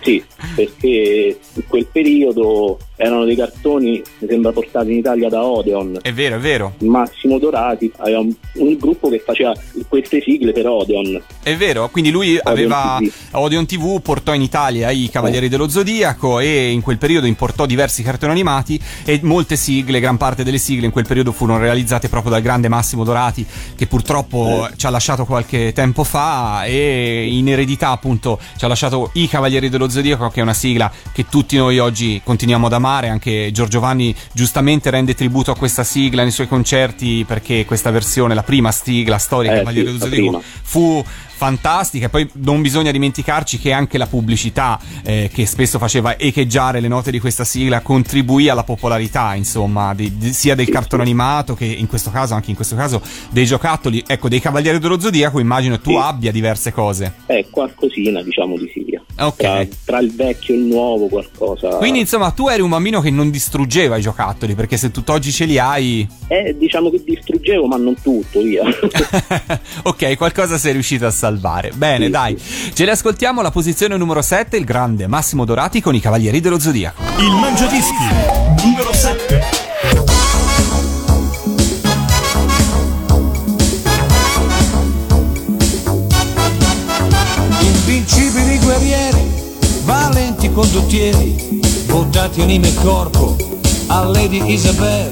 Sì, 0.00 0.22
perché 0.54 1.38
in 1.54 1.66
quel 1.66 1.86
periodo 1.86 2.78
erano 2.98 3.24
dei 3.24 3.36
cartoni, 3.36 4.02
mi 4.18 4.28
sembra 4.28 4.52
portati 4.52 4.90
in 4.90 4.98
Italia 4.98 5.28
da 5.28 5.44
Odeon. 5.44 6.00
è 6.02 6.12
vero, 6.12 6.36
è 6.36 6.38
vero. 6.38 6.74
Massimo 6.80 7.38
Dorati 7.38 7.90
aveva 7.98 8.18
un, 8.18 8.34
un 8.54 8.76
gruppo 8.76 9.08
che 9.08 9.22
faceva 9.24 9.54
queste 9.88 10.20
sigle 10.20 10.52
per 10.52 10.66
Odeon. 10.66 11.22
È 11.42 11.56
vero, 11.56 11.88
quindi 11.88 12.10
lui 12.10 12.38
aveva 12.42 12.98
TV. 12.98 13.10
Odeon 13.30 13.66
TV, 13.66 14.00
portò 14.02 14.34
in 14.34 14.42
Italia 14.42 14.90
i 14.90 15.08
Cavalieri 15.10 15.48
dello 15.48 15.68
Zodiaco 15.68 16.40
e 16.40 16.70
in 16.70 16.82
quel 16.82 16.98
periodo 16.98 17.26
importò 17.26 17.66
diversi 17.66 18.02
cartoni 18.02 18.32
animati 18.32 18.80
e 19.04 19.20
molte 19.22 19.56
sigle, 19.56 20.00
gran 20.00 20.16
parte 20.16 20.42
delle 20.42 20.58
sigle 20.58 20.86
in 20.86 20.92
quel 20.92 21.06
periodo 21.06 21.32
furono 21.32 21.58
realizzate 21.60 22.08
proprio 22.08 22.32
dal 22.32 22.42
grande 22.42 22.68
Massimo 22.68 23.04
Dorati 23.04 23.46
che 23.76 23.86
purtroppo 23.86 24.68
ci 24.76 24.86
ha 24.86 24.90
lasciato 24.90 25.24
qualche 25.24 25.72
tempo 25.72 26.02
fa 26.04 26.64
e 26.64 27.28
in 27.30 27.48
eredità 27.48 27.90
appunto 27.90 28.38
ci 28.56 28.64
ha 28.64 28.68
lasciato 28.68 29.10
i 29.14 29.28
Cavalieri 29.28 29.68
dello 29.68 29.88
Zodiaco 29.88 30.28
che 30.28 30.40
è 30.40 30.42
una 30.42 30.54
sigla 30.54 30.90
che 31.12 31.26
tutti 31.28 31.56
noi 31.56 31.78
oggi 31.78 32.20
continuiamo 32.24 32.66
ad 32.66 32.72
amare, 32.72 32.87
anche 32.88 33.50
Giorgio 33.52 33.80
Vanni 33.80 34.14
giustamente 34.32 34.88
rende 34.90 35.14
tributo 35.14 35.50
a 35.50 35.56
questa 35.56 35.84
sigla 35.84 36.22
nei 36.22 36.30
suoi 36.30 36.48
concerti 36.48 37.24
perché 37.26 37.64
questa 37.66 37.90
versione, 37.90 38.34
la 38.34 38.42
prima 38.42 38.72
sigla 38.72 39.18
storica 39.18 39.54
Eh, 39.54 39.58
Cavalieri 39.58 39.92
sì, 39.92 39.98
Zodiaco 39.98 40.28
prima. 40.28 40.40
fu 40.62 41.04
fantastica 41.38 42.06
e 42.06 42.08
poi 42.08 42.28
non 42.34 42.60
bisogna 42.62 42.90
dimenticarci 42.90 43.58
che 43.60 43.70
anche 43.72 43.96
la 43.96 44.06
pubblicità 44.08 44.78
eh, 45.04 45.30
che 45.32 45.46
spesso 45.46 45.78
faceva 45.78 46.18
echeggiare 46.18 46.80
le 46.80 46.88
note 46.88 47.12
di 47.12 47.20
questa 47.20 47.44
sigla 47.44 47.80
contribuì 47.80 48.48
alla 48.48 48.64
popolarità 48.64 49.34
insomma 49.36 49.94
di- 49.94 50.16
di- 50.18 50.32
sia 50.32 50.56
del 50.56 50.68
cartone 50.68 51.02
animato 51.02 51.54
che 51.54 51.64
in 51.64 51.86
questo 51.86 52.10
caso 52.10 52.34
anche 52.34 52.50
in 52.50 52.56
questo 52.56 52.74
caso 52.74 53.00
dei 53.30 53.44
giocattoli 53.46 54.02
ecco 54.06 54.28
dei 54.28 54.40
Cavalieri 54.40 54.80
dello 54.80 54.98
Zodiaco 54.98 55.38
immagino 55.38 55.78
tu 55.80 55.90
Sì. 55.90 55.96
abbia 55.96 56.32
diverse 56.32 56.72
cose 56.72 57.14
Eh, 57.26 57.46
qualcosina 57.50 58.20
diciamo 58.22 58.56
di 58.58 58.68
sì. 58.74 58.86
Ok. 59.20 59.36
Tra, 59.36 59.66
tra 59.84 59.98
il 60.00 60.14
vecchio 60.14 60.54
e 60.54 60.58
il 60.58 60.64
nuovo 60.64 61.06
qualcosa. 61.08 61.70
quindi 61.78 62.00
insomma 62.00 62.30
tu 62.32 62.48
eri 62.48 62.62
un 62.62 62.68
bambino 62.70 63.00
che 63.00 63.10
non 63.10 63.30
distruggeva 63.30 63.96
i 63.96 64.00
giocattoli 64.00 64.54
perché 64.54 64.76
se 64.76 64.90
tutt'oggi 64.90 65.30
ce 65.32 65.44
li 65.44 65.58
hai 65.58 66.06
Eh, 66.28 66.54
diciamo 66.58 66.90
che 66.90 67.02
distruggevo, 67.04 67.66
ma 67.66 67.76
non 67.76 67.94
tutto, 68.02 68.40
via. 68.42 68.62
ok, 69.84 70.16
qualcosa 70.16 70.58
sei 70.58 70.72
riuscito 70.72 71.06
a 71.06 71.10
salvare. 71.28 71.72
Bene, 71.74 72.06
Sì, 72.06 72.10
dai. 72.10 72.42
Ce 72.72 72.84
le 72.84 72.90
ascoltiamo 72.92 73.40
alla 73.40 73.50
posizione 73.50 73.96
numero 73.96 74.22
7, 74.22 74.56
il 74.56 74.64
grande 74.64 75.06
Massimo 75.06 75.44
Dorati 75.44 75.80
con 75.80 75.94
i 75.94 76.00
Cavalieri 76.00 76.40
dello 76.40 76.58
Zodiaco. 76.58 77.02
Il 77.18 77.32
Mangiadischi 77.32 77.92
numero 78.64 78.92
7. 78.92 79.66
Invincibili 87.60 88.58
guerrieri, 88.58 89.30
valenti 89.84 90.50
condottieri, 90.52 91.60
votati 91.86 92.40
anime 92.42 92.68
e 92.68 92.74
corpo 92.74 93.36
a 93.88 94.04
Lady 94.04 94.52
Isabel, 94.52 95.10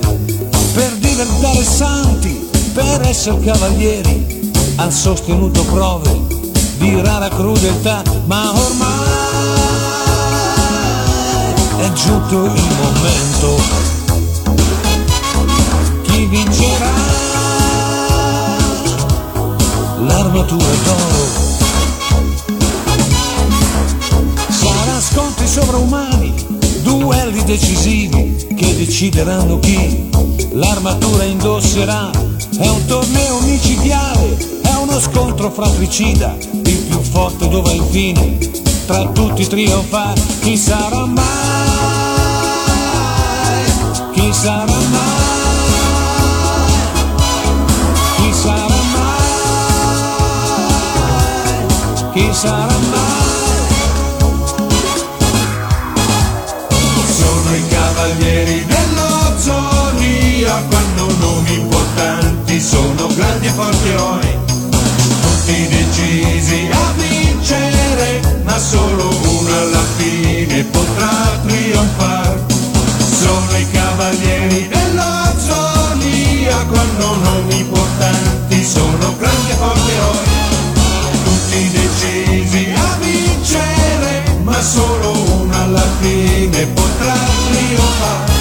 per 0.74 0.92
diventare 0.98 1.62
santi, 1.62 2.48
per 2.74 3.00
essere 3.02 3.40
cavalieri, 3.40 4.35
han 4.76 4.92
sostenuto 4.92 5.64
prove 5.64 6.20
di 6.78 7.00
rara 7.00 7.28
crudeltà, 7.28 8.02
ma 8.26 8.52
ormai 8.52 9.06
è 11.78 11.92
giunto 11.92 12.44
il 12.44 12.76
momento. 12.80 13.62
Chi 16.02 16.26
vincerà? 16.26 16.90
L'armatura 20.00 20.64
d'oro. 20.84 21.44
Sarà 24.48 25.00
scontri 25.00 25.46
sovraumani, 25.48 26.34
duelli 26.82 27.42
decisivi 27.44 28.46
che 28.54 28.76
decideranno 28.76 29.58
chi 29.58 30.10
l'armatura 30.52 31.24
indosserà. 31.24 32.10
È 32.58 32.68
un 32.68 32.84
torneo 32.86 33.40
micidiale, 33.40 34.55
uno 34.78 35.00
scontro 35.00 35.50
fratricida, 35.50 36.36
il 36.50 36.78
più 36.88 37.00
forte 37.00 37.48
dove 37.48 37.72
infine 37.72 38.38
tra 38.86 39.06
tutti 39.08 39.46
trionfa. 39.46 40.12
Chi 40.40 40.56
sarà 40.56 41.04
mai? 41.06 41.24
Chi 44.12 44.32
sarà 44.32 44.64
mai? 44.64 45.24
Chi 48.16 48.32
sarà 48.32 48.80
mai? 48.92 49.24
Chi 52.12 52.28
sarà 52.32 52.78
mai? 52.90 53.34
Sono 57.08 57.54
i 57.54 57.66
cavalieri 57.68 58.64
dello 58.64 59.38
zodiaco, 59.38 60.76
hanno 60.76 61.06
nomi 61.18 61.54
importanti, 61.54 62.60
sono 62.60 63.06
grandi 63.14 63.46
e 63.46 63.50
forti 63.50 63.88
eroi, 63.88 64.25
tutti 65.46 65.68
decisi 65.68 66.68
a 66.72 66.92
vincere, 66.96 68.20
ma 68.42 68.58
solo 68.58 69.08
uno 69.08 69.48
alla 69.48 69.84
fine 69.96 70.64
potrà 70.64 71.38
trionfare. 71.46 72.44
Sono 72.98 73.56
i 73.56 73.70
cavalieri 73.70 74.66
dello 74.66 75.32
zodiaco, 75.38 76.74
hanno 76.74 77.14
nomi 77.22 77.60
importanti, 77.60 78.64
sono 78.64 79.16
grandi 79.18 79.50
e 79.50 79.54
forti 79.54 79.90
eroi 79.92 80.24
tutti 81.22 81.70
decisi 81.70 82.72
a 82.74 82.96
vincere, 82.98 84.24
ma 84.42 84.60
solo 84.60 85.12
uno 85.12 85.62
alla 85.62 85.86
fine 86.00 86.66
potrà 86.66 87.14
trionfare, 87.50 88.32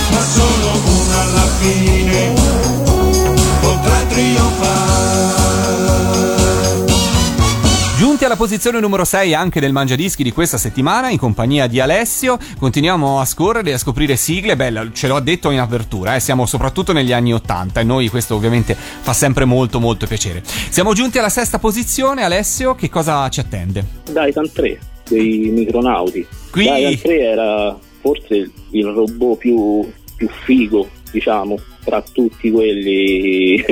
alla 8.35 8.43
posizione 8.43 8.81
numero 8.81 9.05
6 9.05 9.33
anche 9.33 9.61
del 9.61 9.71
Mangiadischi 9.71 10.21
di 10.21 10.31
questa 10.31 10.57
settimana, 10.57 11.09
in 11.09 11.17
compagnia 11.17 11.67
di 11.67 11.79
Alessio, 11.79 12.37
continuiamo 12.59 13.21
a 13.21 13.25
scorrere 13.25 13.69
e 13.69 13.73
a 13.73 13.77
scoprire 13.77 14.17
sigle. 14.17 14.57
Bella, 14.57 14.85
ce 14.91 15.07
l'ho 15.07 15.19
detto 15.21 15.51
in 15.51 15.59
apertura, 15.59 16.15
eh, 16.15 16.19
siamo 16.19 16.45
soprattutto 16.45 16.91
negli 16.91 17.13
anni 17.13 17.33
80 17.33 17.79
e 17.79 17.83
noi 17.83 18.09
questo 18.09 18.35
ovviamente 18.35 18.75
fa 18.75 19.13
sempre 19.13 19.45
molto 19.45 19.79
molto 19.79 20.05
piacere. 20.05 20.43
Siamo 20.43 20.93
giunti 20.93 21.17
alla 21.17 21.29
sesta 21.29 21.59
posizione, 21.59 22.23
Alessio, 22.23 22.75
che 22.75 22.89
cosa 22.89 23.27
ci 23.29 23.39
attende? 23.39 23.85
Titan 24.03 24.51
3 24.51 24.79
dei 25.07 25.49
micronauti. 25.53 26.27
Qui- 26.51 26.63
Titan 26.63 26.99
3 26.99 27.19
era 27.19 27.77
forse 28.01 28.51
il 28.71 28.85
robot 28.85 29.37
più, 29.37 29.89
più 30.17 30.29
figo, 30.43 30.89
diciamo, 31.09 31.57
tra 31.85 32.01
tutti 32.01 32.51
quelli 32.51 33.63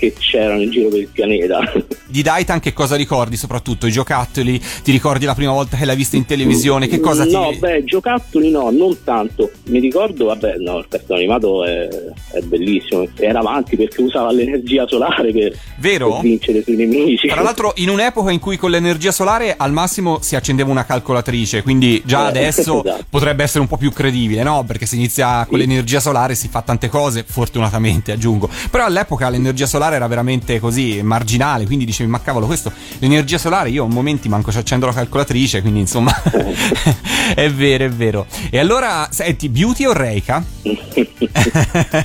che 0.00 0.14
c'erano 0.18 0.62
in 0.62 0.70
giro 0.70 0.88
per 0.88 1.00
il 1.00 1.08
pianeta. 1.12 1.60
Di 2.08 2.22
Daitan 2.22 2.58
che 2.58 2.72
cosa 2.72 2.96
ricordi 2.96 3.36
soprattutto? 3.36 3.86
I 3.86 3.92
giocattoli? 3.92 4.58
Ti 4.82 4.90
ricordi 4.90 5.26
la 5.26 5.34
prima 5.34 5.52
volta 5.52 5.76
che 5.76 5.84
l'hai 5.84 5.94
visto 5.94 6.16
in 6.16 6.24
televisione? 6.24 6.88
Che 6.88 6.98
cosa 6.98 7.24
ti... 7.24 7.32
No, 7.32 7.52
beh, 7.56 7.84
giocattoli 7.84 8.50
no, 8.50 8.70
non 8.70 8.96
tanto. 9.04 9.50
Mi 9.66 9.78
ricordo, 9.78 10.24
vabbè, 10.26 10.56
no, 10.56 10.78
il 10.78 10.86
cartone 10.88 11.20
animato 11.20 11.64
è, 11.64 11.86
è 12.32 12.40
bellissimo. 12.40 13.06
Era 13.16 13.38
avanti 13.40 13.76
perché 13.76 14.00
usava 14.00 14.32
l'energia 14.32 14.86
solare 14.88 15.30
per, 15.32 15.56
per 15.80 16.06
vincere 16.22 16.62
sui 16.62 16.76
nemici. 16.76 17.28
Tra 17.28 17.42
l'altro 17.42 17.72
in 17.76 17.90
un'epoca 17.90 18.30
in 18.32 18.40
cui 18.40 18.56
con 18.56 18.70
l'energia 18.70 19.12
solare 19.12 19.54
al 19.56 19.72
massimo 19.72 20.18
si 20.22 20.34
accendeva 20.34 20.70
una 20.70 20.84
calcolatrice, 20.86 21.62
quindi 21.62 22.02
già 22.04 22.24
Eh, 22.24 22.28
adesso 22.28 22.82
esatto. 22.84 23.04
potrebbe 23.10 23.42
essere 23.44 23.60
un 23.60 23.68
po' 23.68 23.76
più 23.76 23.92
credibile, 23.92 24.42
no? 24.42 24.64
Perché 24.66 24.86
se 24.86 24.96
inizia 24.96 25.44
con 25.46 25.58
Sì. 25.60 25.66
l'energia 25.66 26.00
solare 26.00 26.34
si 26.34 26.48
fa 26.48 26.62
tante 26.62 26.88
cose, 26.88 27.24
fortunatamente 27.26 28.12
aggiungo. 28.12 28.48
Però 28.70 28.84
all'epoca 28.84 29.28
l'energia 29.28 29.66
solare 29.66 29.89
era 29.96 30.06
veramente 30.06 30.58
così 30.60 31.00
marginale, 31.02 31.66
quindi 31.66 31.84
dicevi 31.84 32.10
ma 32.10 32.20
cavolo 32.20 32.46
questo, 32.46 32.72
l'energia 32.98 33.38
solare 33.38 33.70
io 33.70 33.84
a 33.84 33.88
momenti 33.88 34.28
manco 34.28 34.50
ci 34.50 34.58
accendo 34.58 34.86
la 34.86 34.92
calcolatrice, 34.92 35.60
quindi 35.60 35.80
insomma 35.80 36.12
è 37.34 37.50
vero, 37.50 37.84
è 37.84 37.90
vero. 37.90 38.26
E 38.50 38.58
allora, 38.58 39.08
senti, 39.10 39.48
Beauty 39.48 39.84
o 39.84 39.92
Reika? 39.92 40.42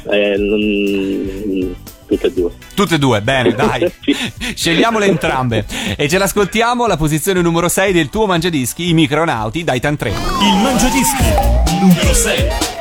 Eh, 0.08 0.36
non- 0.38 1.76
tutte 2.08 2.28
e 2.28 2.32
due. 2.32 2.52
Tutte 2.76 2.95
e 2.95 3.00
due, 3.00 3.21
bene, 3.21 3.54
dai. 3.54 3.91
Scegliamole 4.54 5.06
entrambe. 5.08 5.65
E 5.95 6.08
ce 6.08 6.17
l'ascoltiamo 6.17 6.86
alla 6.86 6.98
posizione 6.98 7.41
numero 7.41 7.67
6 7.67 7.91
del 7.91 8.10
tuo 8.10 8.26
mangiadischi, 8.28 8.89
i 8.89 8.93
micronauti, 8.93 9.63
Daitan 9.63 9.95
3. 9.98 10.10
Il 10.10 10.62
Mangiadischi 10.62 11.24
numero 11.80 12.13
6. 12.13 12.74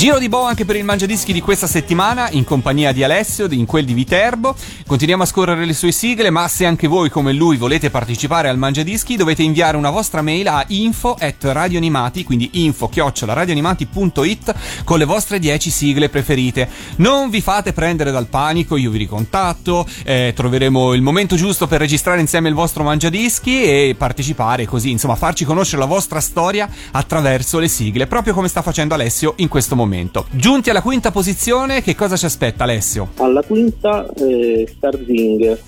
Giro 0.00 0.18
di 0.18 0.30
boa 0.30 0.48
anche 0.48 0.64
per 0.64 0.76
il 0.76 0.84
Mangiadischi 0.84 1.30
di 1.30 1.42
questa 1.42 1.66
settimana 1.66 2.30
in 2.30 2.44
compagnia 2.44 2.90
di 2.90 3.04
Alessio, 3.04 3.46
in 3.50 3.66
quel 3.66 3.84
di 3.84 3.92
Viterbo. 3.92 4.56
Continuiamo 4.86 5.24
a 5.24 5.26
scorrere 5.26 5.66
le 5.66 5.74
sue 5.74 5.92
sigle, 5.92 6.30
ma 6.30 6.48
se 6.48 6.64
anche 6.64 6.86
voi 6.86 7.10
come 7.10 7.34
lui 7.34 7.58
volete 7.58 7.90
partecipare 7.90 8.48
al 8.48 8.56
Mangiadischi 8.56 9.16
dovete 9.16 9.42
inviare 9.42 9.76
una 9.76 9.90
vostra 9.90 10.22
mail 10.22 10.48
a 10.48 10.64
info 10.68 11.16
at 11.20 11.44
radioanimati, 11.44 12.24
quindi 12.24 12.48
info 12.64 12.88
chiocciola 12.88 13.34
radioanimati.it 13.34 14.54
con 14.84 14.96
le 14.96 15.04
vostre 15.04 15.38
10 15.38 15.70
sigle 15.70 16.08
preferite. 16.08 16.66
Non 16.96 17.28
vi 17.28 17.42
fate 17.42 17.74
prendere 17.74 18.10
dal 18.10 18.28
panico, 18.28 18.76
io 18.76 18.90
vi 18.90 18.96
ricontatto, 18.96 19.86
eh, 20.04 20.32
troveremo 20.34 20.94
il 20.94 21.02
momento 21.02 21.36
giusto 21.36 21.66
per 21.66 21.78
registrare 21.78 22.20
insieme 22.20 22.48
il 22.48 22.54
vostro 22.54 22.84
Mangiadischi 22.84 23.64
e 23.64 23.94
partecipare 23.98 24.64
così, 24.64 24.92
insomma, 24.92 25.14
farci 25.14 25.44
conoscere 25.44 25.82
la 25.82 25.86
vostra 25.86 26.20
storia 26.20 26.66
attraverso 26.92 27.58
le 27.58 27.68
sigle, 27.68 28.06
proprio 28.06 28.32
come 28.32 28.48
sta 28.48 28.62
facendo 28.62 28.94
Alessio 28.94 29.34
in 29.36 29.48
questo 29.48 29.76
momento. 29.76 29.88
Giunti 30.30 30.70
alla 30.70 30.82
quinta 30.82 31.10
posizione, 31.10 31.82
che 31.82 31.94
cosa 31.94 32.16
ci 32.16 32.24
aspetta 32.24 32.64
Alessio? 32.64 33.10
Alla 33.16 33.42
quinta 33.42 34.06
eh, 34.14 34.66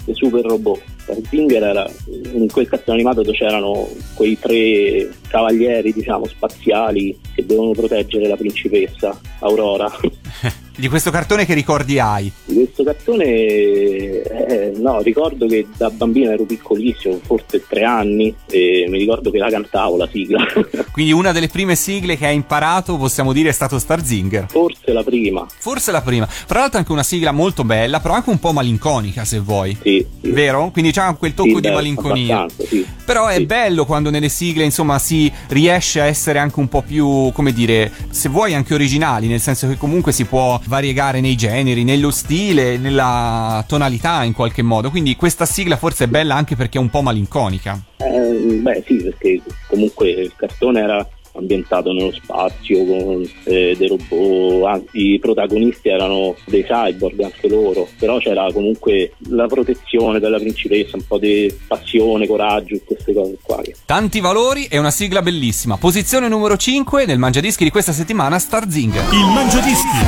i 0.04 0.14
super 0.14 0.44
robot. 0.44 0.80
Starzinger 1.12 1.62
era 1.62 1.90
in 2.32 2.50
quel 2.50 2.68
cartone 2.68 2.98
animato 2.98 3.22
dove 3.22 3.36
c'erano 3.36 3.88
quei 4.14 4.38
tre 4.38 5.10
cavalieri, 5.28 5.92
diciamo, 5.92 6.26
spaziali 6.26 7.18
che 7.34 7.46
devono 7.46 7.72
proteggere 7.72 8.28
la 8.28 8.36
principessa 8.36 9.18
Aurora. 9.40 9.90
Di 10.74 10.88
questo 10.88 11.10
cartone 11.10 11.44
che 11.44 11.52
ricordi 11.52 11.98
hai? 11.98 12.32
Di 12.46 12.54
questo 12.54 12.82
cartone, 12.82 13.24
eh, 13.24 14.72
no, 14.76 15.02
ricordo 15.02 15.46
che 15.46 15.66
da 15.76 15.90
bambino 15.90 16.30
ero 16.30 16.44
piccolissimo, 16.44 17.20
forse 17.22 17.62
tre 17.68 17.84
anni, 17.84 18.34
e 18.50 18.86
mi 18.88 18.96
ricordo 18.96 19.30
che 19.30 19.36
la 19.36 19.50
cantavo 19.50 19.98
la 19.98 20.08
sigla. 20.10 20.42
Quindi 20.90 21.12
una 21.12 21.30
delle 21.32 21.48
prime 21.48 21.76
sigle 21.76 22.16
che 22.16 22.26
hai 22.26 22.34
imparato, 22.34 22.96
possiamo 22.96 23.34
dire, 23.34 23.50
è 23.50 23.52
stato 23.52 23.78
Starzinger. 23.78 24.46
forse 24.48 24.92
la 24.92 25.02
prima. 25.02 25.46
Forse 25.58 25.92
la 25.92 26.00
prima. 26.00 26.26
Fra 26.26 26.60
l'altro 26.60 26.78
anche 26.78 26.92
una 26.92 27.02
sigla 27.02 27.32
molto 27.32 27.64
bella, 27.64 28.00
però 28.00 28.14
anche 28.14 28.30
un 28.30 28.38
po' 28.38 28.52
malinconica, 28.52 29.26
se 29.26 29.40
vuoi. 29.40 29.76
Sì, 29.82 30.04
sì. 30.22 30.30
Vero? 30.30 30.70
Quindi 30.72 30.90
c'ha 31.02 31.14
quel 31.14 31.34
tocco 31.34 31.56
Sì, 31.56 31.60
di 31.60 31.70
malinconia. 31.70 32.46
sì. 32.56 32.86
Però 33.04 33.26
è 33.26 33.36
Sì. 33.36 33.46
bello 33.46 33.84
quando 33.84 34.10
nelle 34.10 34.28
sigle, 34.28 34.64
insomma, 34.64 34.98
si 34.98 35.30
riesce 35.48 36.00
a 36.00 36.04
essere 36.04 36.38
anche 36.38 36.60
un 36.60 36.68
po' 36.68 36.82
più, 36.82 37.30
come 37.32 37.52
dire, 37.52 37.90
se 38.10 38.28
vuoi 38.28 38.54
anche 38.54 38.74
originali, 38.74 39.26
nel 39.26 39.40
senso 39.40 39.68
che 39.68 39.76
comunque 39.76 40.12
si 40.12 40.24
può 40.24 40.60
variegare 40.66 41.20
nei 41.20 41.36
generi, 41.36 41.84
nello 41.84 42.10
stile, 42.10 42.78
nella 42.78 43.64
tonalità 43.66 44.22
in 44.24 44.32
qualche 44.32 44.62
modo. 44.62 44.90
Quindi 44.90 45.16
questa 45.16 45.44
sigla 45.46 45.76
forse 45.76 46.04
è 46.04 46.06
bella 46.08 46.34
anche 46.36 46.56
perché 46.56 46.78
è 46.78 46.80
un 46.80 46.90
po' 46.90 47.02
malinconica. 47.02 47.80
Eh, 47.98 48.54
beh 48.60 48.84
sì, 48.86 48.96
perché 48.96 49.40
comunque 49.68 50.10
il 50.10 50.32
cartone 50.36 50.80
era 50.80 51.06
ambientato 51.34 51.92
nello 51.92 52.12
spazio 52.12 52.84
con 52.84 53.30
eh, 53.44 53.74
dei 53.76 53.88
robot, 53.88 54.64
anzi 54.66 55.12
i 55.12 55.18
protagonisti 55.18 55.88
erano 55.88 56.34
dei 56.46 56.64
cyborg 56.64 57.20
anche 57.20 57.48
loro, 57.48 57.88
però 57.98 58.18
c'era 58.18 58.50
comunque 58.52 59.12
la 59.28 59.46
protezione 59.46 60.20
della 60.20 60.38
principessa, 60.38 60.96
un 60.96 61.06
po' 61.06 61.18
di 61.18 61.52
passione, 61.66 62.26
coraggio, 62.26 62.78
queste 62.84 63.12
cose 63.12 63.36
qua. 63.42 63.60
Tanti 63.84 64.20
valori 64.20 64.66
e 64.66 64.78
una 64.78 64.90
sigla 64.90 65.22
bellissima. 65.22 65.76
Posizione 65.76 66.28
numero 66.28 66.56
5 66.56 67.06
nel 67.06 67.18
Mangiadischi 67.18 67.64
di 67.64 67.70
questa 67.70 67.92
settimana, 67.92 68.38
Starzinger. 68.38 69.04
Il 69.12 69.26
Mangiadischi 69.32 69.98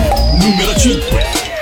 numero 0.41 0.79
5. 0.79 1.54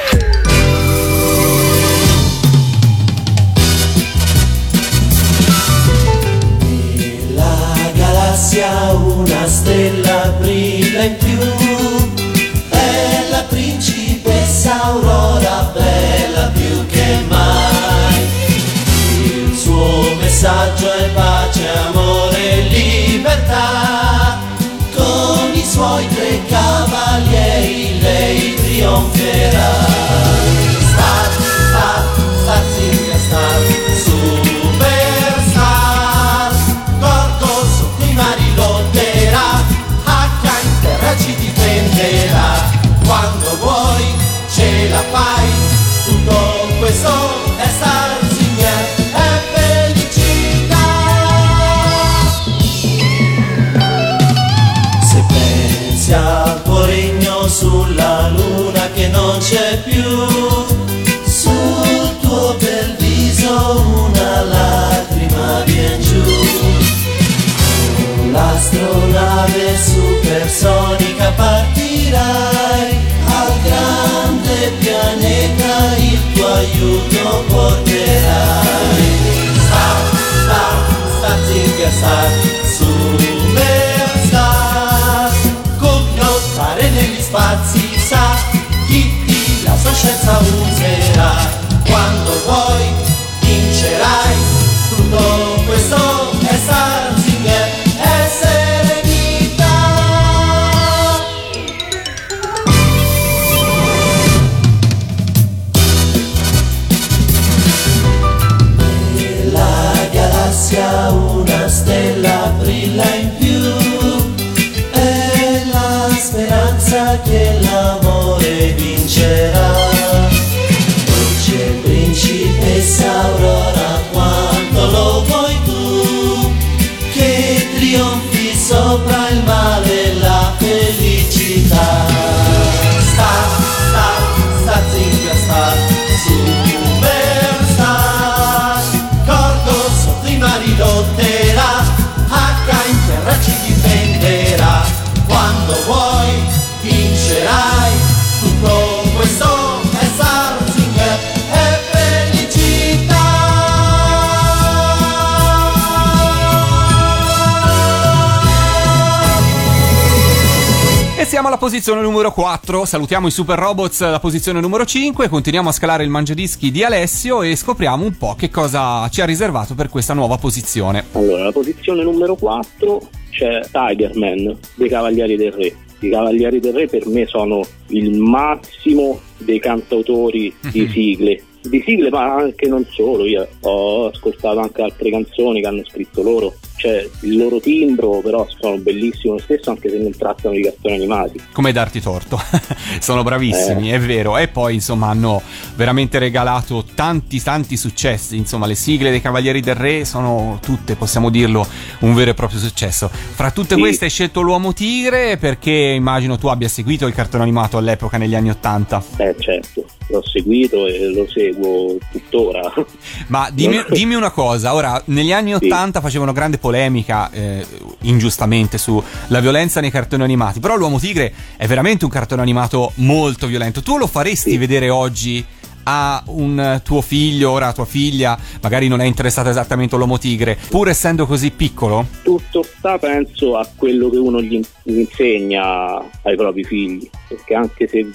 Posizione 161.92 162.02
numero 162.02 162.32
4. 162.32 162.84
Salutiamo 162.86 163.26
i 163.26 163.30
Super 163.30 163.58
Robots, 163.58 164.00
la 164.00 164.18
posizione 164.18 164.60
numero 164.60 164.86
5. 164.86 165.28
Continuiamo 165.28 165.68
a 165.68 165.72
scalare 165.72 166.02
il 166.04 166.08
mangiadischi 166.08 166.70
di 166.70 166.82
Alessio 166.82 167.42
e 167.42 167.54
scopriamo 167.54 168.02
un 168.02 168.16
po' 168.16 168.34
che 168.34 168.48
cosa 168.48 169.06
ci 169.10 169.20
ha 169.20 169.26
riservato 169.26 169.74
per 169.74 169.90
questa 169.90 170.14
nuova 170.14 170.38
posizione. 170.38 171.04
Allora, 171.12 171.44
la 171.44 171.52
posizione 171.52 172.02
numero 172.02 172.34
4 172.34 173.08
c'è 173.30 173.60
Tiger 173.70 174.16
Man 174.16 174.58
dei 174.74 174.88
Cavalieri 174.88 175.36
del 175.36 175.52
Re. 175.52 175.74
I 176.00 176.08
Cavalieri 176.08 176.60
del 176.60 176.72
Re 176.72 176.86
per 176.86 177.06
me 177.08 177.26
sono 177.26 177.60
il 177.88 178.18
massimo 178.18 179.20
dei 179.36 179.60
cantautori 179.60 180.54
di 180.70 180.88
sigle. 180.88 181.42
Di 181.60 181.82
sigle, 181.84 182.08
ma 182.08 182.36
anche 182.36 182.68
non 182.68 182.86
solo. 182.90 183.26
Io 183.26 183.46
ho 183.60 184.06
ascoltato 184.06 184.60
anche 184.60 184.80
altre 184.80 185.10
canzoni 185.10 185.60
che 185.60 185.66
hanno 185.66 185.84
scritto 185.84 186.22
loro. 186.22 186.54
Cioè, 186.82 187.08
il 187.20 187.36
loro 187.36 187.60
timbro, 187.60 188.18
però, 188.24 188.44
sono 188.58 188.76
bellissimo 188.78 189.34
lo 189.34 189.38
stesso, 189.40 189.70
anche 189.70 189.88
se 189.88 189.98
non 189.98 190.10
trattano 190.16 190.52
di 190.56 190.62
cartoni 190.62 190.94
animati. 190.96 191.40
Come 191.52 191.70
darti 191.70 192.00
torto. 192.00 192.40
Sono 192.98 193.22
bravissimi, 193.22 193.90
è 193.90 194.00
vero. 194.00 194.36
E 194.36 194.48
poi, 194.48 194.74
insomma, 194.74 195.06
hanno 195.06 195.40
veramente 195.76 196.18
regalato 196.18 196.84
tanti, 196.96 197.40
tanti 197.40 197.76
successi. 197.76 198.36
Insomma, 198.36 198.66
le 198.66 198.74
sigle 198.74 199.10
dei 199.10 199.20
Cavalieri 199.20 199.60
del 199.60 199.76
Re 199.76 200.04
sono 200.04 200.58
tutte, 200.60 200.96
possiamo 200.96 201.30
dirlo, 201.30 201.64
un 202.00 202.14
vero 202.14 202.30
e 202.30 202.34
proprio 202.34 202.58
successo. 202.58 203.08
Fra 203.08 203.52
tutte 203.52 203.74
Sì. 203.76 203.80
queste 203.80 204.06
hai 204.06 204.10
scelto 204.10 204.40
l'Uomo 204.40 204.72
Tigre 204.72 205.36
perché 205.36 205.70
immagino 205.70 206.36
tu 206.36 206.48
abbia 206.48 206.66
seguito 206.66 207.06
il 207.06 207.14
cartone 207.14 207.44
animato 207.44 207.76
all'epoca 207.76 208.16
negli 208.16 208.34
anni 208.34 208.50
Ottanta. 208.50 209.00
Eh, 209.18 209.36
certo, 209.38 209.84
l'ho 210.08 210.26
seguito 210.26 210.84
e 210.88 211.12
lo 211.14 211.28
seguo 211.28 211.96
tuttora. 212.10 212.72
Ma 213.28 213.48
dimmi, 213.52 213.84
dimmi 213.90 214.14
una 214.16 214.30
cosa, 214.32 214.74
ora 214.74 215.00
negli 215.06 215.30
anni 215.32 215.54
Sì. 215.56 215.66
80 215.66 216.00
facevano 216.00 216.32
grande 216.32 216.58
polemica, 216.58 216.70
eh, 216.76 217.66
ingiustamente, 218.02 218.78
sulla 218.78 219.40
violenza 219.40 219.80
nei 219.80 219.90
cartoni 219.90 220.22
animati, 220.22 220.60
però 220.60 220.76
l'Uomo 220.76 220.98
Tigre 220.98 221.32
è 221.56 221.66
veramente 221.66 222.04
un 222.04 222.10
cartone 222.10 222.42
animato 222.42 222.92
molto 222.96 223.46
violento. 223.46 223.82
Tu 223.82 223.96
lo 223.98 224.06
faresti 224.06 224.50
Sì. 224.50 224.56
vedere 224.56 224.88
oggi 224.90 225.44
a 225.84 226.22
un 226.26 226.80
tuo 226.84 227.00
figlio, 227.00 227.50
ora 227.50 227.66
a 227.68 227.72
tua 227.72 227.84
figlia, 227.84 228.38
magari 228.60 228.86
non 228.86 229.00
è 229.00 229.04
interessata 229.04 229.50
esattamente 229.50 229.94
all'Uomo 229.96 230.18
Tigre, 230.18 230.56
pur 230.68 230.88
essendo 230.88 231.26
così 231.26 231.50
piccolo? 231.50 232.06
Tutto 232.22 232.62
sta, 232.62 232.98
penso, 232.98 233.56
a 233.56 233.68
quello 233.74 234.08
che 234.08 234.16
uno 234.16 234.40
gli 234.40 234.60
insegna 234.84 235.96
ai 236.22 236.36
propri 236.36 236.62
figli, 236.62 237.10
perché 237.26 237.54
anche 237.54 237.88
se 237.88 238.08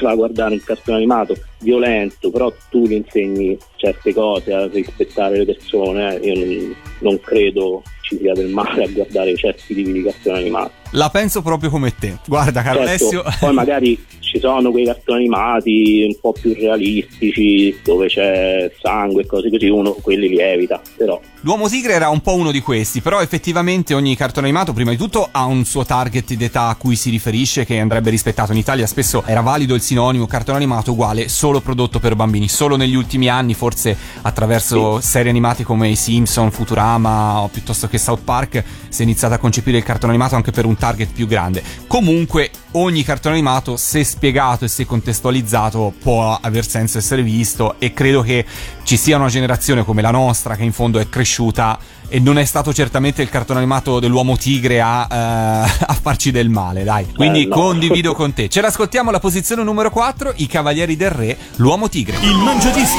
va 0.00 0.10
a 0.10 0.14
guardare 0.14 0.54
un 0.54 0.62
cartone 0.62 0.96
animato 0.96 1.36
violento, 1.60 2.30
però 2.30 2.52
tu 2.70 2.86
gli 2.86 2.92
insegni 2.92 3.56
certe 3.76 4.12
cose, 4.12 4.52
a 4.52 4.66
rispettare 4.66 5.38
le 5.38 5.44
persone, 5.44 6.20
eh, 6.20 6.26
io 6.26 6.44
non, 6.44 6.76
non 7.00 7.20
credo 7.20 7.82
ci 8.14 8.22
sia 8.22 8.32
del 8.32 8.48
male 8.48 8.84
a 8.84 8.88
guardare 8.88 9.34
certi 9.36 9.74
tipi 9.74 9.92
di 9.92 10.02
cartoni 10.02 10.38
animati. 10.38 10.72
La 10.90 11.10
penso 11.10 11.42
proprio 11.42 11.70
come 11.70 11.94
te. 11.96 12.18
Guarda, 12.26 12.62
caro 12.62 12.86
Certo, 12.86 13.24
poi 13.40 13.52
magari 13.52 14.04
ci 14.20 14.38
sono 14.38 14.70
quei 14.70 14.84
cartoni 14.84 15.20
animati 15.20 16.04
un 16.06 16.16
po' 16.20 16.32
più 16.32 16.54
realistici 16.54 17.76
dove 17.82 18.08
c'è 18.08 18.70
sangue 18.80 19.22
e 19.22 19.26
cose 19.26 19.50
così, 19.50 19.68
uno 19.68 19.92
quelli 19.92 20.28
li 20.28 20.38
evita, 20.38 20.80
però 20.96 21.20
L'Uomo 21.44 21.68
Tigre 21.68 21.92
era 21.92 22.08
un 22.08 22.20
po' 22.20 22.32
uno 22.36 22.50
di 22.50 22.60
questi, 22.60 23.02
però 23.02 23.20
effettivamente 23.20 23.92
ogni 23.92 24.16
cartone 24.16 24.46
animato, 24.46 24.72
prima 24.72 24.92
di 24.92 24.96
tutto, 24.96 25.28
ha 25.30 25.44
un 25.44 25.66
suo 25.66 25.84
target 25.84 26.32
d'età 26.32 26.68
a 26.68 26.76
cui 26.76 26.96
si 26.96 27.10
riferisce 27.10 27.66
che 27.66 27.78
andrebbe 27.78 28.08
rispettato. 28.08 28.52
In 28.52 28.58
Italia 28.58 28.86
spesso 28.86 29.22
era 29.26 29.42
valido 29.42 29.74
il 29.74 29.82
sinonimo 29.82 30.26
cartone 30.26 30.56
animato 30.56 30.92
uguale 30.92 31.28
solo 31.28 31.60
prodotto 31.60 31.98
per 31.98 32.16
bambini. 32.16 32.48
Solo 32.48 32.76
negli 32.76 32.94
ultimi 32.94 33.28
anni, 33.28 33.52
forse 33.52 33.94
attraverso 34.22 35.00
serie 35.02 35.28
animate 35.28 35.64
come 35.64 35.90
i 35.90 35.96
Simpson, 35.96 36.50
Futurama 36.50 37.42
o 37.42 37.48
piuttosto 37.48 37.88
che 37.88 37.98
South 38.04 38.22
Park, 38.22 38.62
si 38.88 39.00
è 39.00 39.04
iniziato 39.04 39.34
a 39.34 39.38
concepire 39.38 39.78
il 39.78 39.82
cartone 39.82 40.12
animato 40.12 40.36
anche 40.36 40.52
per 40.52 40.64
un 40.66 40.76
target 40.76 41.12
più 41.12 41.26
grande. 41.26 41.62
Comunque, 41.88 42.50
ogni 42.72 43.02
cartone 43.02 43.34
animato, 43.34 43.76
se 43.76 44.04
spiegato 44.04 44.64
e 44.64 44.68
se 44.68 44.84
contestualizzato, 44.86 45.92
può 46.00 46.38
aver 46.40 46.66
senso 46.68 46.98
essere 46.98 47.22
visto 47.22 47.76
e 47.78 47.92
credo 47.92 48.22
che 48.22 48.44
ci 48.84 48.96
sia 48.96 49.16
una 49.16 49.28
generazione 49.28 49.84
come 49.84 50.02
la 50.02 50.10
nostra 50.10 50.54
che 50.56 50.62
in 50.62 50.72
fondo 50.72 50.98
è 50.98 51.08
cresciuta 51.08 51.78
e 52.08 52.20
non 52.20 52.38
è 52.38 52.44
stato 52.44 52.72
certamente 52.72 53.22
il 53.22 53.30
cartone 53.30 53.58
animato 53.60 53.98
dell'uomo 53.98 54.36
tigre 54.36 54.80
a, 54.80 55.06
eh, 55.10 55.14
a 55.86 55.98
farci 56.00 56.30
del 56.30 56.48
male, 56.50 56.84
dai. 56.84 57.06
Quindi 57.12 57.44
Eh, 57.44 57.46
no. 57.46 57.54
condivido 57.56 58.12
con 58.14 58.32
te. 58.34 58.48
Ce 58.48 58.60
l'ascoltiamo 58.60 59.08
alla 59.08 59.20
posizione 59.20 59.62
numero 59.64 59.90
4, 59.90 60.34
i 60.36 60.46
Cavalieri 60.46 60.96
del 60.96 61.10
Re, 61.10 61.36
l'uomo 61.56 61.88
tigre. 61.88 62.18
Il 62.20 62.36
Mangiadischi 62.36 62.98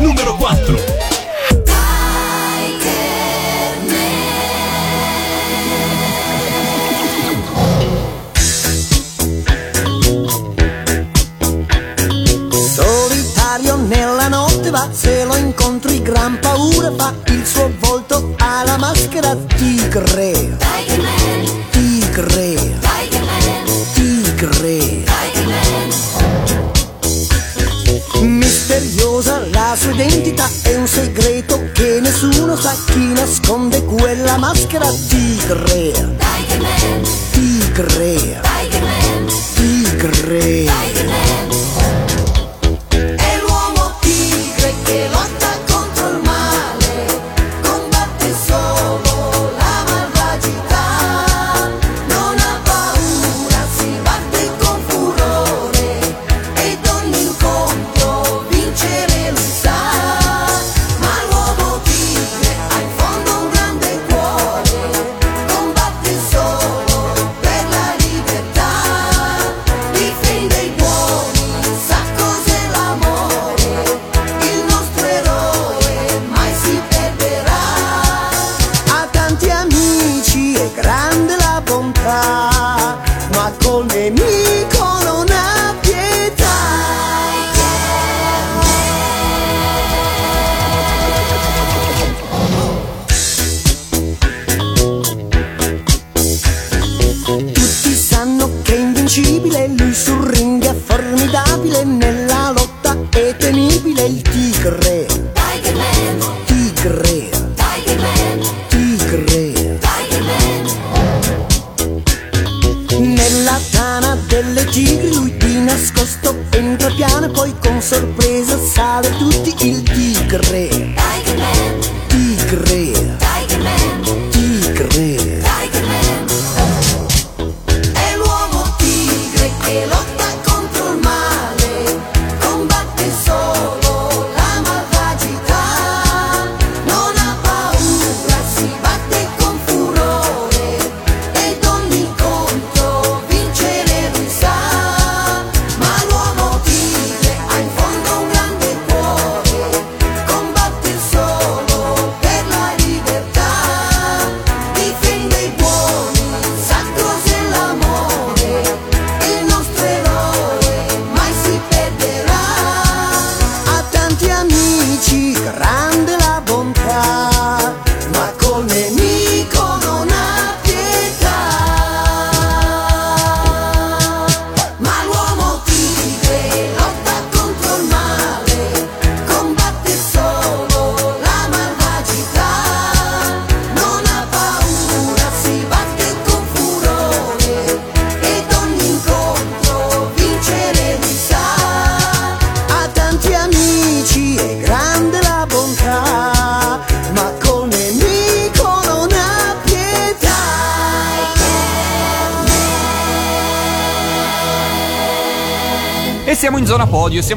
numero 0.00 0.36
4. 0.36 1.13
Incontri 15.54 16.02
gran 16.02 16.36
paura 16.40 16.90
fa 16.96 17.14
il 17.26 17.46
suo 17.46 17.70
volto 17.78 18.34
alla 18.38 18.76
maschera 18.76 19.36
tigre. 19.56 20.56
Tigre. 21.70 22.80
Tigre. 23.92 25.04
Misteriosa 28.20 29.46
la 29.52 29.76
sua 29.78 29.92
identità 29.92 30.50
è 30.62 30.74
un 30.74 30.88
segreto 30.88 31.70
che 31.72 32.00
nessuno 32.00 32.56
sa 32.56 32.74
chi 32.86 33.12
nasconde 33.12 33.84
quella 33.84 34.36
maschera 34.36 34.90
tigre. 35.08 35.92
Tigre. 37.30 38.40
Tigre. 39.54 40.64
È 40.64 40.93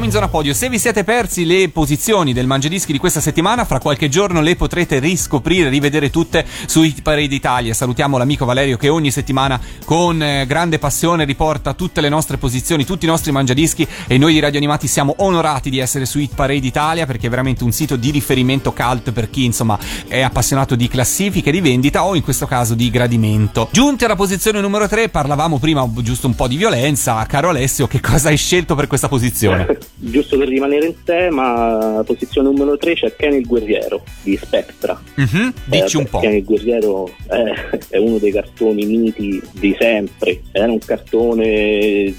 in 0.08 0.14
zona 0.14 0.30
podio. 0.30 0.53
Se 0.53 0.70
vi 0.70 0.80
siete 0.80 1.03
persi 1.03 1.45
le 1.45 1.68
posizioni 1.68 2.32
del 2.32 2.47
Mangiadischi 2.47 2.93
di 2.93 2.97
questa 2.97 3.20
settimana, 3.20 3.66
fra 3.66 3.80
qualche 3.80 4.08
giorno 4.08 4.39
le 4.39 4.55
potrete 4.55 4.99
riscoprire, 4.99 5.68
rivedere 5.68 6.10
tutte 6.10 6.45
su 6.66 6.82
Hit 6.82 7.01
Parade 7.01 7.36
Italia. 7.36 7.74
Salutiamo 7.74 8.18
l'amico 8.18 8.45
Valerio 8.45 8.78
che 8.78 8.88
ogni 8.88 9.12
settimana 9.12 9.60
con 9.84 10.24
eh, 10.24 10.45
grande 10.45 10.80
passione 10.80 11.26
riporta 11.26 11.74
tutte 11.74 11.99
le 11.99 12.08
nostre 12.08 12.38
posizioni, 12.38 12.86
tutti 12.86 13.03
i 13.03 13.10
nostri 13.10 13.34
Mangiadischi 13.34 13.86
e 14.08 14.18
noi 14.18 14.32
di 14.32 14.39
Radio 14.39 14.60
Animati 14.60 14.88
siamo 14.88 15.14
onorati 15.18 15.70
di 15.70 15.80
essere 15.80 16.05
su 16.05 16.20
Hit 16.20 16.36
Parade 16.36 16.66
Italia 16.66 17.05
perché 17.05 17.28
è 17.28 17.30
veramente 17.30 17.66
un 17.66 17.74
sito 17.74 17.97
di 17.97 18.10
riferimento 18.10 18.72
cult 18.72 19.12
per 19.12 19.30
chi 19.30 19.43
insomma 19.43 19.78
è 20.08 20.22
appassionato 20.22 20.76
di 20.76 20.88
classifiche, 20.88 21.51
di 21.51 21.60
vendita 21.60 22.05
o 22.05 22.16
in 22.16 22.24
questo 22.24 22.45
caso 22.45 22.76
di 22.76 22.89
gradimento. 22.89 23.68
Giunti 23.72 24.05
alla 24.05 24.16
posizione 24.16 24.62
numero 24.62 24.88
3, 24.88 25.10
parlavamo 25.10 25.60
prima 25.60 25.86
giusto 25.95 26.28
un 26.28 26.36
po' 26.36 26.47
di 26.47 26.55
violenza. 26.55 27.26
Caro 27.26 27.49
Alessio, 27.49 27.88
che 27.88 27.99
cosa 27.99 28.30
hai 28.30 28.38
scelto 28.38 28.74
per 28.74 28.88
questa 28.88 29.10
posizione? 29.10 29.78
Giusto 29.99 30.37
per 30.37 30.47
rimanere 30.47 30.85
in 30.85 31.03
tema, 31.03 32.03
posizione 32.05 32.49
numero 32.49 32.77
3 32.77 32.93
c'è 32.93 33.15
Kenny 33.15 33.39
il 33.39 33.47
guerriero 33.47 34.03
di 34.21 34.37
Spectra. 34.37 35.01
Mhm, 35.15 35.53
Dici 35.65 35.95
Eh, 35.95 35.99
un 35.99 36.05
po'. 36.05 36.19
Kenny 36.19 36.37
il 36.37 36.43
guerriero 36.43 37.09
è, 37.27 37.77
è 37.89 37.97
uno 37.97 38.19
dei 38.19 38.31
cartoni 38.31 38.85
miti 38.85 39.41
di 39.53 39.75
sempre. 39.79 40.41
Era 40.51 40.71
un 40.71 40.79
cartone 40.79 42.13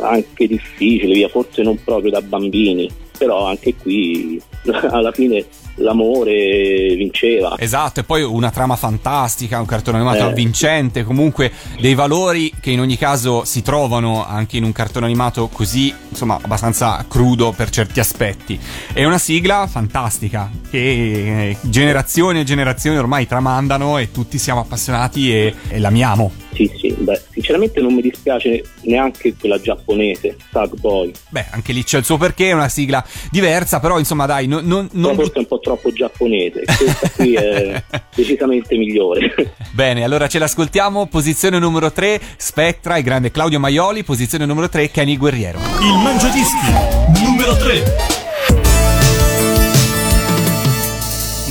anche 0.00 0.46
difficile, 0.48 1.14
via, 1.14 1.28
forse 1.28 1.62
non 1.62 1.78
proprio 1.84 2.10
da 2.10 2.20
bambini, 2.20 2.90
però 3.16 3.46
anche 3.46 3.76
qui 3.76 4.40
alla 4.90 5.12
fine 5.12 5.44
l'amore 5.80 6.94
vinceva. 6.96 7.56
Esatto, 7.58 8.00
e 8.00 8.04
poi 8.04 8.22
una 8.22 8.50
trama 8.50 8.76
fantastica, 8.76 9.58
un 9.58 9.66
cartone 9.66 9.98
animato 9.98 10.18
Eh. 10.18 10.30
avvincente, 10.30 11.04
comunque 11.04 11.50
dei 11.80 11.94
valori 11.94 12.52
che 12.60 12.70
in 12.70 12.80
ogni 12.80 12.96
caso 12.96 13.44
si 13.44 13.62
trovano 13.62 14.24
anche 14.26 14.56
in 14.56 14.64
un 14.64 14.72
cartone 14.72 15.06
animato 15.06 15.48
così, 15.48 15.92
insomma, 16.08 16.38
abbastanza 16.40 17.04
crudo 17.08 17.52
per 17.52 17.70
certi 17.70 18.00
aspetti. 18.00 18.58
È 18.92 19.04
una 19.04 19.18
sigla 19.18 19.66
fantastica 19.66 20.50
che 20.70 20.78
eh, 20.78 21.56
generazioni 21.62 22.40
e 22.40 22.44
generazioni 22.44 22.96
ormai 22.96 23.26
tramandano 23.26 23.98
e 23.98 24.10
tutti 24.10 24.38
siamo 24.38 24.60
appassionati 24.60 25.32
e, 25.32 25.54
e 25.68 25.78
l'amiamo. 25.78 26.32
Sì, 26.52 26.70
sì, 26.78 26.94
beh, 26.98 27.22
sinceramente 27.40 27.80
non 27.80 27.94
mi 27.94 28.02
dispiace 28.02 28.62
neanche 28.82 29.34
quella 29.34 29.58
giapponese, 29.58 30.36
Tag 30.52 30.78
Boy. 30.78 31.10
Beh, 31.30 31.46
anche 31.50 31.72
lì 31.72 31.82
c'è 31.82 31.98
il 31.98 32.04
suo 32.04 32.18
perché, 32.18 32.50
è 32.50 32.52
una 32.52 32.68
sigla 32.68 33.04
diversa, 33.30 33.80
però 33.80 33.98
insomma 33.98 34.26
dai, 34.26 34.46
non, 34.46 34.66
non, 34.66 34.88
non 34.92 35.14
forse 35.14 35.32
è 35.32 35.38
un 35.38 35.46
po' 35.46 35.58
troppo 35.58 35.90
giapponese, 35.90 36.64
questa 36.64 37.10
qui 37.10 37.34
è 37.34 37.82
decisamente 38.14 38.76
migliore. 38.76 39.54
Bene, 39.72 40.04
allora 40.04 40.28
ce 40.28 40.38
l'ascoltiamo. 40.38 41.06
Posizione 41.06 41.58
numero 41.58 41.90
3, 41.90 42.20
Spectra, 42.36 42.98
il 42.98 43.04
grande 43.04 43.30
Claudio 43.30 43.58
Maioli. 43.58 44.04
Posizione 44.04 44.44
numero 44.44 44.68
3, 44.68 44.90
Kenny 44.90 45.16
Guerriero. 45.16 45.58
Il 45.58 46.02
Mangiadischi 46.02 47.24
numero 47.24 47.56
3. 47.56 48.18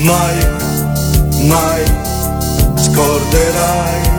mai, 0.03 0.37
mai 1.47 1.83
scorderai 2.75 4.18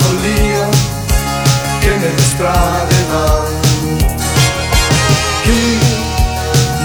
follia 0.00 0.68
che 1.80 1.96
nelle 1.96 2.26
strade 2.32 2.96
va? 3.10 3.44
Chi 5.42 5.78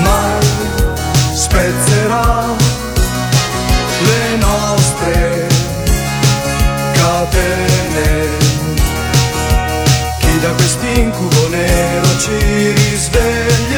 mai 0.02 0.48
spezzerà 1.34 2.46
le 4.10 4.36
nostre 4.38 5.48
catene? 6.94 8.10
Chi 10.20 10.40
da 10.40 10.52
quest'incubo 10.52 11.48
nero 11.50 12.18
ci 12.20 12.72
risveglierà? 12.72 13.75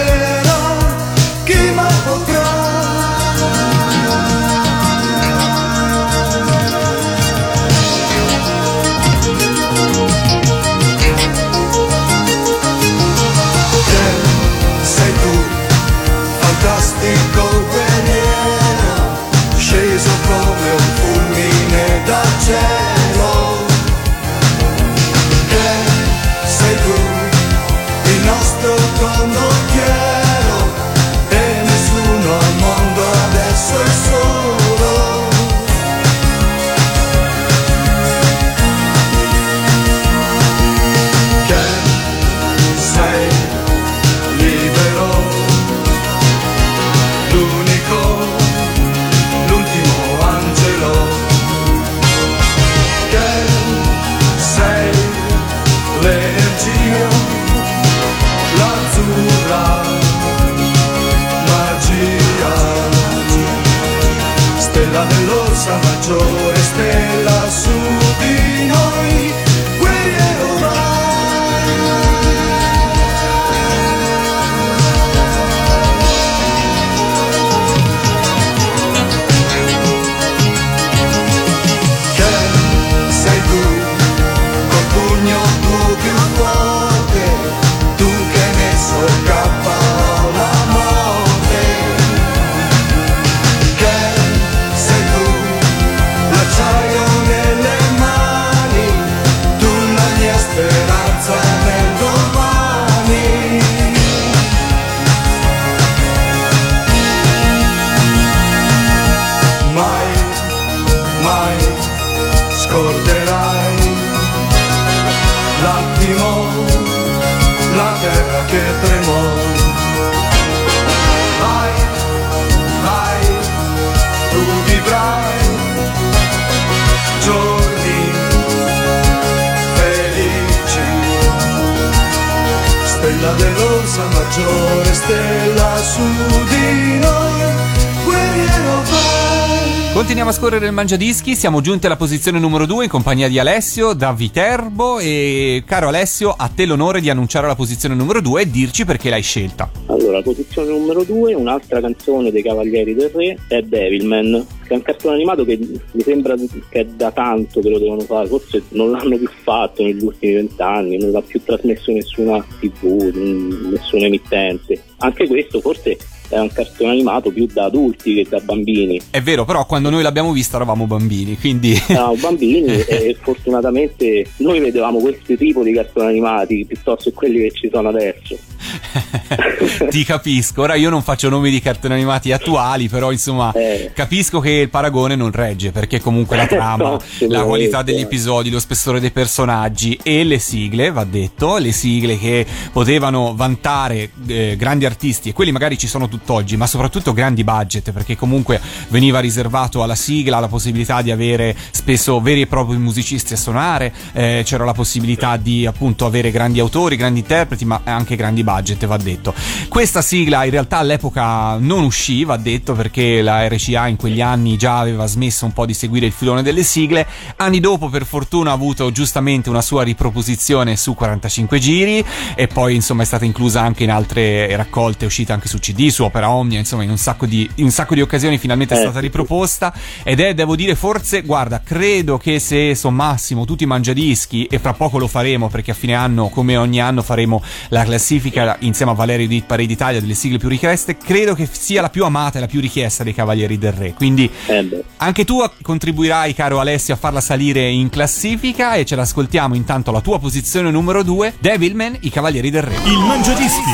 Continuiamo 139.98 140.30
a 140.30 140.34
scorrere 140.34 140.68
il 140.68 140.74
Mangiadischi, 140.74 141.34
siamo 141.34 141.60
giunti 141.60 141.88
alla 141.88 141.96
posizione 141.96 142.38
numero 142.38 142.68
2 142.68 142.84
in 142.84 142.90
compagnia 142.90 143.28
di 143.28 143.40
Alessio 143.40 143.94
da 143.94 144.14
Viterbo 144.14 145.00
e 145.00 145.64
caro 145.66 145.88
Alessio, 145.88 146.36
a 146.38 146.52
te 146.54 146.68
l'onore 146.68 147.02
di 147.02 147.10
annunciare 147.10 147.48
la 147.48 147.56
posizione 147.56 147.96
numero 147.96 148.22
2 148.22 148.44
e 148.44 148.52
dirci 148.52 148.86
perché 148.86 149.10
l'hai 149.10 149.24
scelta. 149.24 149.72
Allora, 149.88 150.22
posizione 150.22 150.70
numero 150.70 151.04
2, 151.04 151.34
un'altra 151.34 151.82
canzone 151.82 152.30
dei 152.30 152.44
Cavalieri 152.44 152.94
del 152.94 153.10
Re 153.10 153.40
è 153.48 153.64
Devilman, 153.64 154.46
che 154.68 154.74
è 154.74 154.76
un 154.76 154.84
cartone 154.84 155.16
animato 155.16 155.44
che 155.44 155.58
mi 155.58 156.02
sembra 156.04 156.36
che 156.70 156.80
è 156.80 156.86
da 156.86 157.10
tanto 157.10 157.60
che 157.60 157.70
lo 157.70 157.80
devono 157.80 158.02
fare, 158.02 158.28
forse 158.28 158.62
non 158.70 158.92
l'hanno 158.92 159.18
più 159.18 159.30
fatto 159.42 159.82
negli 159.82 160.04
ultimi 160.04 160.34
vent'anni, 160.34 161.00
non 161.00 161.10
l'ha 161.10 161.24
più 161.24 161.42
trasmesso 161.44 161.92
nessuna 161.92 162.46
tv, 162.60 163.12
n- 163.16 163.72
nessun 163.72 164.04
emittente. 164.04 164.80
Anche 164.98 165.26
questo 165.26 165.60
forse 165.60 165.98
è 166.30 166.40
un 166.40 166.52
cartone 166.52 166.92
animato 166.92 167.32
più 167.32 167.48
da 167.52 167.66
adulti 167.66 168.16
che 168.16 168.26
da 168.30 168.40
bambini. 168.40 169.00
È 169.10 169.22
vero, 169.22 169.46
però 169.46 169.66
quando 169.66 169.90
noi 169.90 170.04
l'abbiamo 170.04 170.32
vista 170.32 170.56
eravamo 170.58 170.86
bambini, 170.86 171.38
quindi... 171.38 171.80
Eravamo 171.88 172.16
bambini 172.16 172.66
e 172.86 173.18
fortunatamente 173.20 174.26
noi 174.38 174.60
vedevamo 174.60 175.00
questo 175.00 175.36
tipo 175.36 175.64
di 175.64 175.74
cartoni 175.74 176.08
animati 176.10 176.66
piuttosto 176.66 177.10
che 177.10 177.16
quelli 177.16 177.40
che 177.40 177.52
ci 177.52 177.70
sono 177.72 177.90
adesso. 177.90 178.38
Ti 179.90 180.04
capisco, 180.04 180.62
ora 180.62 180.76
io 180.76 180.90
non 180.90 181.02
faccio 181.02 181.30
nomi 181.30 181.50
di 181.50 181.60
cartoni 181.62 181.94
animati 181.94 182.32
attuali, 182.32 182.88
però 182.90 183.12
insomma 183.12 183.52
Eh. 183.54 183.92
capisco 183.94 184.40
che 184.40 184.52
il 184.52 184.70
paragone 184.70 185.16
non 185.16 185.32
regge 185.32 185.72
perché 185.72 186.00
comunque 186.00 186.36
la 186.36 186.48
trama, 186.48 186.90
No, 186.90 187.00
la 187.28 187.44
qualità 187.44 187.82
degli 187.82 188.02
episodi, 188.02 188.50
lo 188.50 188.60
spessore 188.60 189.00
dei 189.00 189.12
personaggi 189.12 189.98
e 190.04 190.24
le 190.24 190.40
sigle, 190.40 190.92
va 190.92 191.04
detto, 191.04 191.58
le 191.58 191.72
sigle 191.72 192.18
che 192.18 192.46
potevano 192.72 193.34
vantare 193.36 194.12
eh, 194.28 194.56
grandi 194.58 194.86
artisti 194.86 195.30
e 195.30 195.34
quelli 195.34 195.52
magari 195.52 195.78
ci 195.78 195.88
sono 195.88 196.08
tutt'oggi, 196.18 196.58
ma 196.58 196.68
soprattutto 196.68 197.14
grandi 197.14 197.44
budget 197.44 197.92
perché 197.92 198.16
comunque 198.16 198.60
veniva 198.90 199.20
riservato 199.20 199.84
alla 199.84 199.96
sigla 199.96 200.40
la 200.40 200.48
possibilità 200.48 201.02
di 201.02 201.12
avere 201.12 201.56
spesso 201.72 202.20
veri 202.20 202.42
e 202.42 202.48
propri 202.48 202.78
musicisti 202.78 203.34
a 203.34 203.38
suonare, 203.38 203.94
eh, 204.14 204.42
c'era 204.46 204.66
la 204.66 204.74
possibilità 204.74 205.38
di 205.38 205.66
appunto 205.66 206.06
avere 206.06 206.32
grandi 206.32 206.60
autori, 206.60 206.96
grandi 206.96 207.20
interpreti, 207.20 207.66
ma 207.66 207.82
anche 207.84 208.16
grandi 208.16 208.44
budget, 208.44 208.86
va 208.86 208.98
detto. 208.98 209.34
Questa 209.68 210.02
sigla 210.02 210.44
in 210.44 210.52
realtà 210.52 210.78
all'epoca 210.78 211.58
non 211.58 211.84
uscì, 211.84 212.24
va 212.24 212.38
detto, 212.38 212.74
perché 212.74 213.22
la 213.22 213.48
RCA 213.48 213.88
in 213.88 213.96
quegli 213.96 214.22
anni 214.22 214.58
già 214.58 214.80
aveva 214.80 215.06
smesso 215.06 215.46
un 215.46 215.54
po' 215.54 215.66
di 215.66 215.74
seguire 215.74 216.06
il 216.06 216.12
filone 216.12 216.42
delle 216.42 216.64
sigle. 216.64 217.06
Anni 217.38 217.60
dopo, 217.60 217.90
per 217.90 218.06
fortuna, 218.06 218.52
ha 218.52 218.54
avuto 218.54 218.92
giustamente 218.92 219.50
una 219.50 219.62
sua 219.62 219.84
riproposizione 219.84 220.76
su 220.76 220.94
45 220.94 221.60
giri 221.60 222.04
e 222.36 222.48
poi 222.48 222.76
insomma 222.76 223.04
è 223.04 223.06
stata 223.06 223.26
inclusa 223.26 223.62
anche 223.62 223.84
in 223.84 223.92
altre 223.92 224.56
raccolte, 224.56 225.04
è 225.04 225.08
uscita 225.08 225.34
anche 225.34 225.48
su 225.48 225.60
CD, 225.60 225.88
su 225.88 226.04
Opera 226.08 226.30
Omnia, 226.30 226.60
insomma 226.60 226.84
in 226.84 226.90
un 226.90 226.98
sacco 226.98 227.26
di, 227.26 227.50
in 227.56 227.66
un 227.66 227.72
sacco 227.72 227.94
di 227.94 228.02
occasioni 228.02 228.38
finalmente 228.38 228.74
è 228.74 228.78
Eh, 228.78 228.82
stata 228.82 229.00
riproposta 229.00 229.74
ed 230.04 230.20
è, 230.20 230.34
devo 230.34 230.56
dire, 230.56 230.76
forse, 230.76 231.22
guarda, 231.22 231.62
credo 231.64 232.18
che 232.18 232.40
se 232.40 232.76
sommassimo 232.76 233.46
tutti 233.46 233.64
i 233.64 233.68
mangiadischi, 233.68 234.46
e 234.46 234.60
fra 234.60 234.74
poco 234.74 234.98
lo 234.98 235.08
faremo 235.08 235.50
perché 235.50 235.72
a 235.72 235.74
fine 235.74 235.94
anno, 235.94 236.30
come 236.30 236.58
ogni 236.58 236.80
anno, 236.82 237.02
faremo 237.02 237.42
la 237.70 237.84
classifica 237.84 238.56
insieme 238.60 238.92
a 238.92 238.96
Valerio 238.96 239.28
di 239.28 239.44
Parade 239.46 239.72
Italia 239.72 240.00
delle 240.00 240.14
sigle 240.14 240.38
più 240.38 240.50
richieste, 240.50 240.98
credo 240.98 241.34
che 241.36 241.48
sia 241.52 241.82
la 241.82 241.90
più 241.90 242.06
amata 242.06 242.38
e 242.38 242.42
la 242.42 242.48
più 242.48 242.62
richiesta 242.62 243.04
dei 243.04 243.14
Cavalieri 243.14 243.58
del 243.58 243.72
Re. 243.74 243.94
Quindi 243.94 244.30
Eh 244.48 244.84
anche 244.98 245.26
tu 245.26 245.44
contribuirai, 245.62 246.34
caro 246.34 246.60
Alessio, 246.60 246.94
a 246.94 246.98
farla 246.98 247.22
salire 247.22 247.68
in 247.70 247.90
classifica 247.90 248.74
e 248.76 248.86
ce 248.86 248.96
l'ascoltiamo 248.96 249.56
intanto 249.56 249.90
alla 249.92 250.02
tua 250.02 250.20
posizione 250.20 250.72
numero 250.72 251.04
2, 251.04 251.36
Devilman, 251.40 251.98
i 252.02 252.10
Cavalieri 252.10 252.50
del 252.50 252.64
Re. 252.64 252.76
Il 252.86 253.00
Mangiadischi 253.00 253.72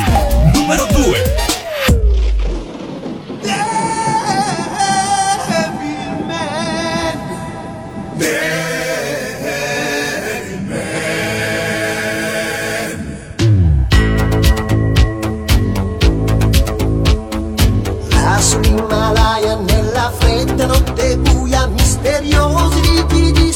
numero 0.52 0.86
2. 0.86 1.23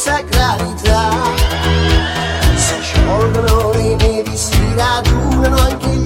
Sacralità. 0.08 1.10
Si 2.54 2.74
sciolgono 2.80 3.72
le 3.72 3.96
nevi, 3.96 4.36
si 4.36 4.74
radunano 4.74 5.56
anche 5.56 5.97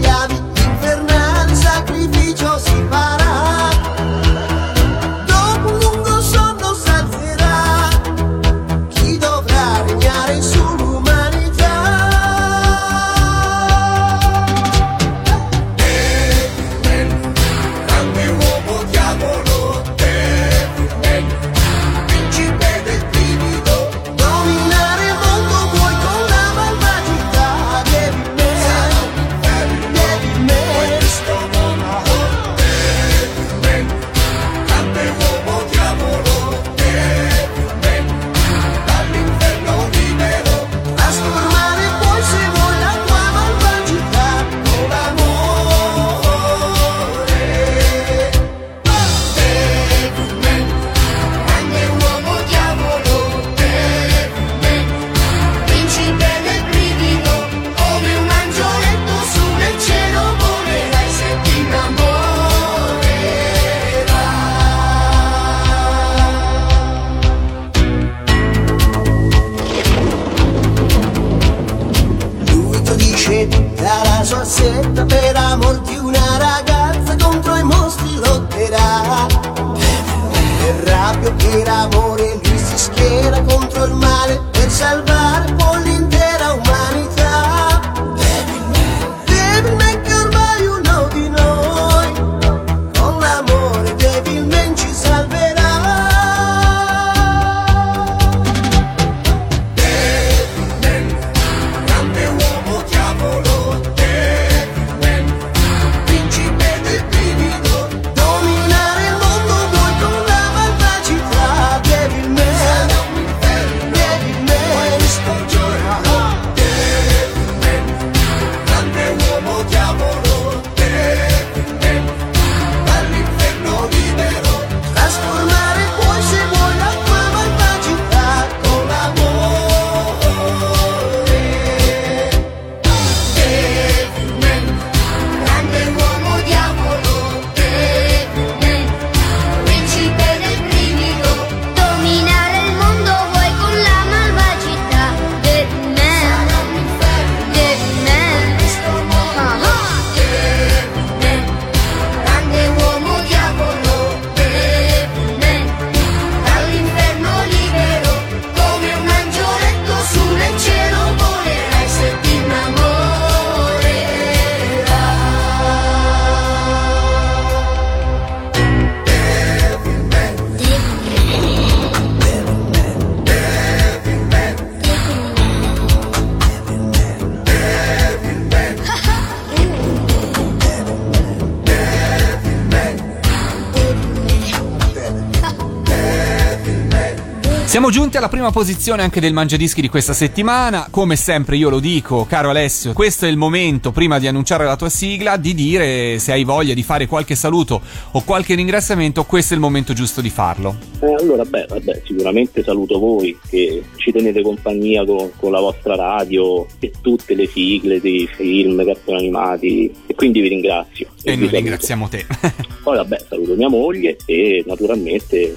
giunti 187.92 188.16
alla 188.16 188.30
prima 188.30 188.50
posizione 188.50 189.02
anche 189.02 189.20
del 189.20 189.34
Mangiadischi 189.34 189.82
di 189.82 189.90
questa 189.90 190.14
settimana. 190.14 190.88
Come 190.90 191.14
sempre 191.14 191.56
io 191.56 191.68
lo 191.68 191.78
dico, 191.78 192.24
caro 192.24 192.48
Alessio, 192.48 192.94
questo 192.94 193.26
è 193.26 193.28
il 193.28 193.36
momento, 193.36 193.92
prima 193.92 194.18
di 194.18 194.26
annunciare 194.26 194.64
la 194.64 194.76
tua 194.76 194.88
sigla, 194.88 195.36
di 195.36 195.52
dire 195.52 196.18
se 196.18 196.32
hai 196.32 196.42
voglia 196.42 196.72
di 196.72 196.82
fare 196.82 197.06
qualche 197.06 197.34
saluto 197.34 197.82
o 198.12 198.22
qualche 198.24 198.54
ringraziamento, 198.54 199.24
questo 199.24 199.52
è 199.52 199.56
il 199.56 199.62
momento 199.62 199.92
giusto 199.92 200.22
di 200.22 200.30
farlo. 200.30 200.74
Eh, 201.00 201.14
allora, 201.20 201.44
beh, 201.44 201.66
vabbè, 201.68 202.00
sicuramente 202.06 202.62
saluto 202.62 202.98
voi 202.98 203.38
che 203.50 203.82
ci 203.96 204.10
tenete 204.10 204.40
compagnia 204.40 205.04
con, 205.04 205.30
con 205.36 205.52
la 205.52 205.60
vostra 205.60 205.94
radio 205.94 206.66
e 206.78 206.92
tutte 207.02 207.34
le 207.34 207.46
sigle 207.46 208.00
dei 208.00 208.26
film, 208.26 208.82
cartoni 208.86 209.18
animati 209.18 209.92
e 210.06 210.14
quindi 210.14 210.40
vi 210.40 210.48
ringrazio. 210.48 211.08
E 211.22 211.36
vi 211.36 211.42
noi 211.42 211.50
ringraziamo 211.50 212.08
te. 212.08 212.24
Poi 212.82 212.96
vabbè, 212.96 213.24
saluto 213.28 213.54
mia 213.54 213.68
moglie 213.68 214.16
e 214.24 214.64
naturalmente 214.66 215.54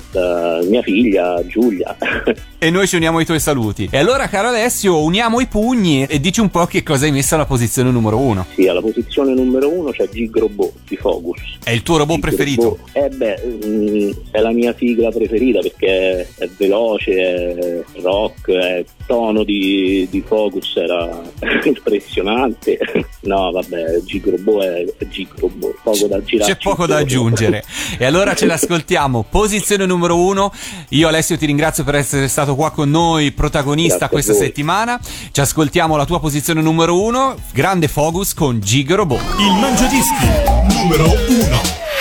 mia 0.67 0.81
figlia 0.81 1.41
Giulia. 1.47 1.95
e 2.57 2.69
noi 2.69 2.88
ci 2.88 2.95
uniamo 2.95 3.17
ai 3.17 3.26
tuoi 3.26 3.39
saluti. 3.39 3.88
E 3.91 3.97
allora, 3.97 4.28
caro 4.28 4.49
Alessio, 4.49 5.01
uniamo 5.03 5.39
i 5.39 5.47
pugni 5.47 6.05
e 6.05 6.19
dici 6.19 6.39
un 6.39 6.49
po' 6.49 6.65
che 6.65 6.84
cosa 6.84 7.05
hai 7.05 7.11
messo 7.11 7.36
alla 7.36 7.45
posizione 7.45 7.91
numero 7.91 8.17
uno. 8.17 8.45
sì, 8.53 8.67
alla 8.67 8.82
posizione 8.82 9.34
numero 9.34 9.69
uno 9.69 9.91
c'è 9.91 10.07
Gig 10.09 10.38
Robot 10.38 10.73
di 10.88 10.95
Focus. 10.95 11.57
È 11.63 11.71
il 11.71 11.84
tuo 11.84 11.97
robot 11.97 12.15
Gig 12.15 12.26
preferito? 12.26 12.61
Robot. 12.61 12.89
Eh 12.93 13.09
beh, 13.09 13.41
mm, 13.65 14.11
è 14.32 14.39
la 14.39 14.51
mia 14.51 14.73
sigla 14.78 15.09
preferita 15.09 15.59
perché 15.59 16.28
è, 16.36 16.49
veloce, 16.57 17.13
è 17.13 17.84
rock, 18.01 18.51
è 18.51 18.84
tono 19.05 19.43
di, 19.43 20.07
di 20.09 20.23
Focus 20.25 20.75
era 20.75 21.21
impressionante. 21.63 22.77
No, 23.21 23.51
vabbè, 23.51 24.01
Gig 24.03 24.29
Robot 24.29 24.63
è, 24.63 24.85
è 24.97 25.07
Gig 25.07 25.29
Robot, 25.37 25.75
poco 25.83 26.07
da 26.07 26.23
girare. 26.23 26.53
C'è 26.53 26.57
poco 26.61 26.85
da 26.85 26.97
aggiungere. 26.97 27.63
E 27.97 28.05
allora 28.05 28.35
ce 28.35 28.45
l'ascoltiamo. 28.45 29.25
Posizione 29.29 29.85
numero 29.85 30.17
uno. 30.17 30.51
Io 30.89 31.07
Alessio 31.07 31.37
ti 31.37 31.45
ringrazio 31.45 31.83
per 31.83 31.95
essere 31.95 32.27
stato 32.27 32.55
qua 32.55 32.71
con 32.71 32.89
noi, 32.89 33.31
protagonista 33.31 34.07
Grazie 34.07 34.09
questa 34.09 34.33
settimana. 34.33 34.99
Ci 35.31 35.41
ascoltiamo 35.41 35.95
la 35.95 36.05
tua 36.05 36.19
posizione 36.19 36.61
numero 36.61 37.01
uno. 37.01 37.35
Grande 37.53 37.87
Focus 37.87 38.33
con 38.33 38.59
Gig 38.59 38.91
Robot. 38.91 39.21
Il 39.39 39.59
Mangiadischi 39.59 40.25
numero 40.67 41.05
1. 41.05 41.94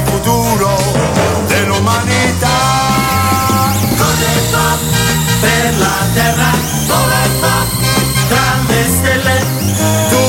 Il 0.00 0.08
futuro 0.08 0.76
dell'umanità. 1.46 2.58
E 4.22 4.40
va 4.50 4.78
per 5.40 5.78
la 5.78 5.96
terra, 6.12 6.50
vola 6.86 7.22
e 7.24 7.28
va 7.40 7.64
tra 8.28 8.58
le 8.68 8.82
stelle. 8.84 9.38
Tu 10.10 10.24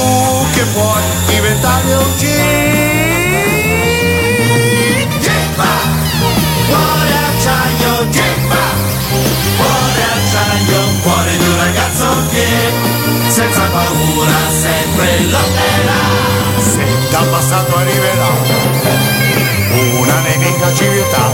che 0.54 0.64
puoi 0.74 1.02
diventare 1.28 1.94
un 1.94 2.12
G. 2.18 2.24
Gippa, 5.20 5.74
cuore 6.68 7.16
acciaio, 7.30 8.10
Gippa, 8.10 8.66
cuore 9.58 10.04
acciaio, 10.16 10.82
cuore 11.04 11.38
di 11.38 11.48
un 11.48 11.58
ragazzo 11.58 12.08
che 12.32 12.48
senza 13.28 13.62
paura 13.62 14.40
sempre 14.62 15.20
lotterà. 15.30 16.02
Se 16.62 16.86
dal 17.10 17.28
passato 17.28 17.76
arriverà 17.76 18.28
nemica 20.42 20.74
civiltà, 20.74 21.32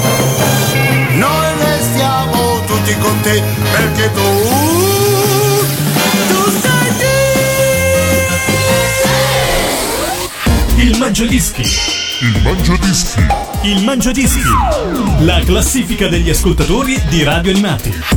noi 1.14 1.48
restiamo 1.60 2.62
tutti 2.66 2.96
con 2.98 3.20
te 3.22 3.42
perché 3.72 4.12
tu, 4.12 4.22
tu 6.28 6.52
sei 6.62 6.92
Il 10.86 10.98
Mangiadischi. 10.98 11.64
Il 12.22 12.42
Mangiadischi. 12.44 13.26
Il 13.64 13.84
Mangiadischi. 13.84 14.42
La 15.20 15.42
classifica 15.44 16.08
degli 16.08 16.30
ascoltatori 16.30 17.02
di 17.10 17.24
radio 17.24 17.52
animati. 17.52 18.17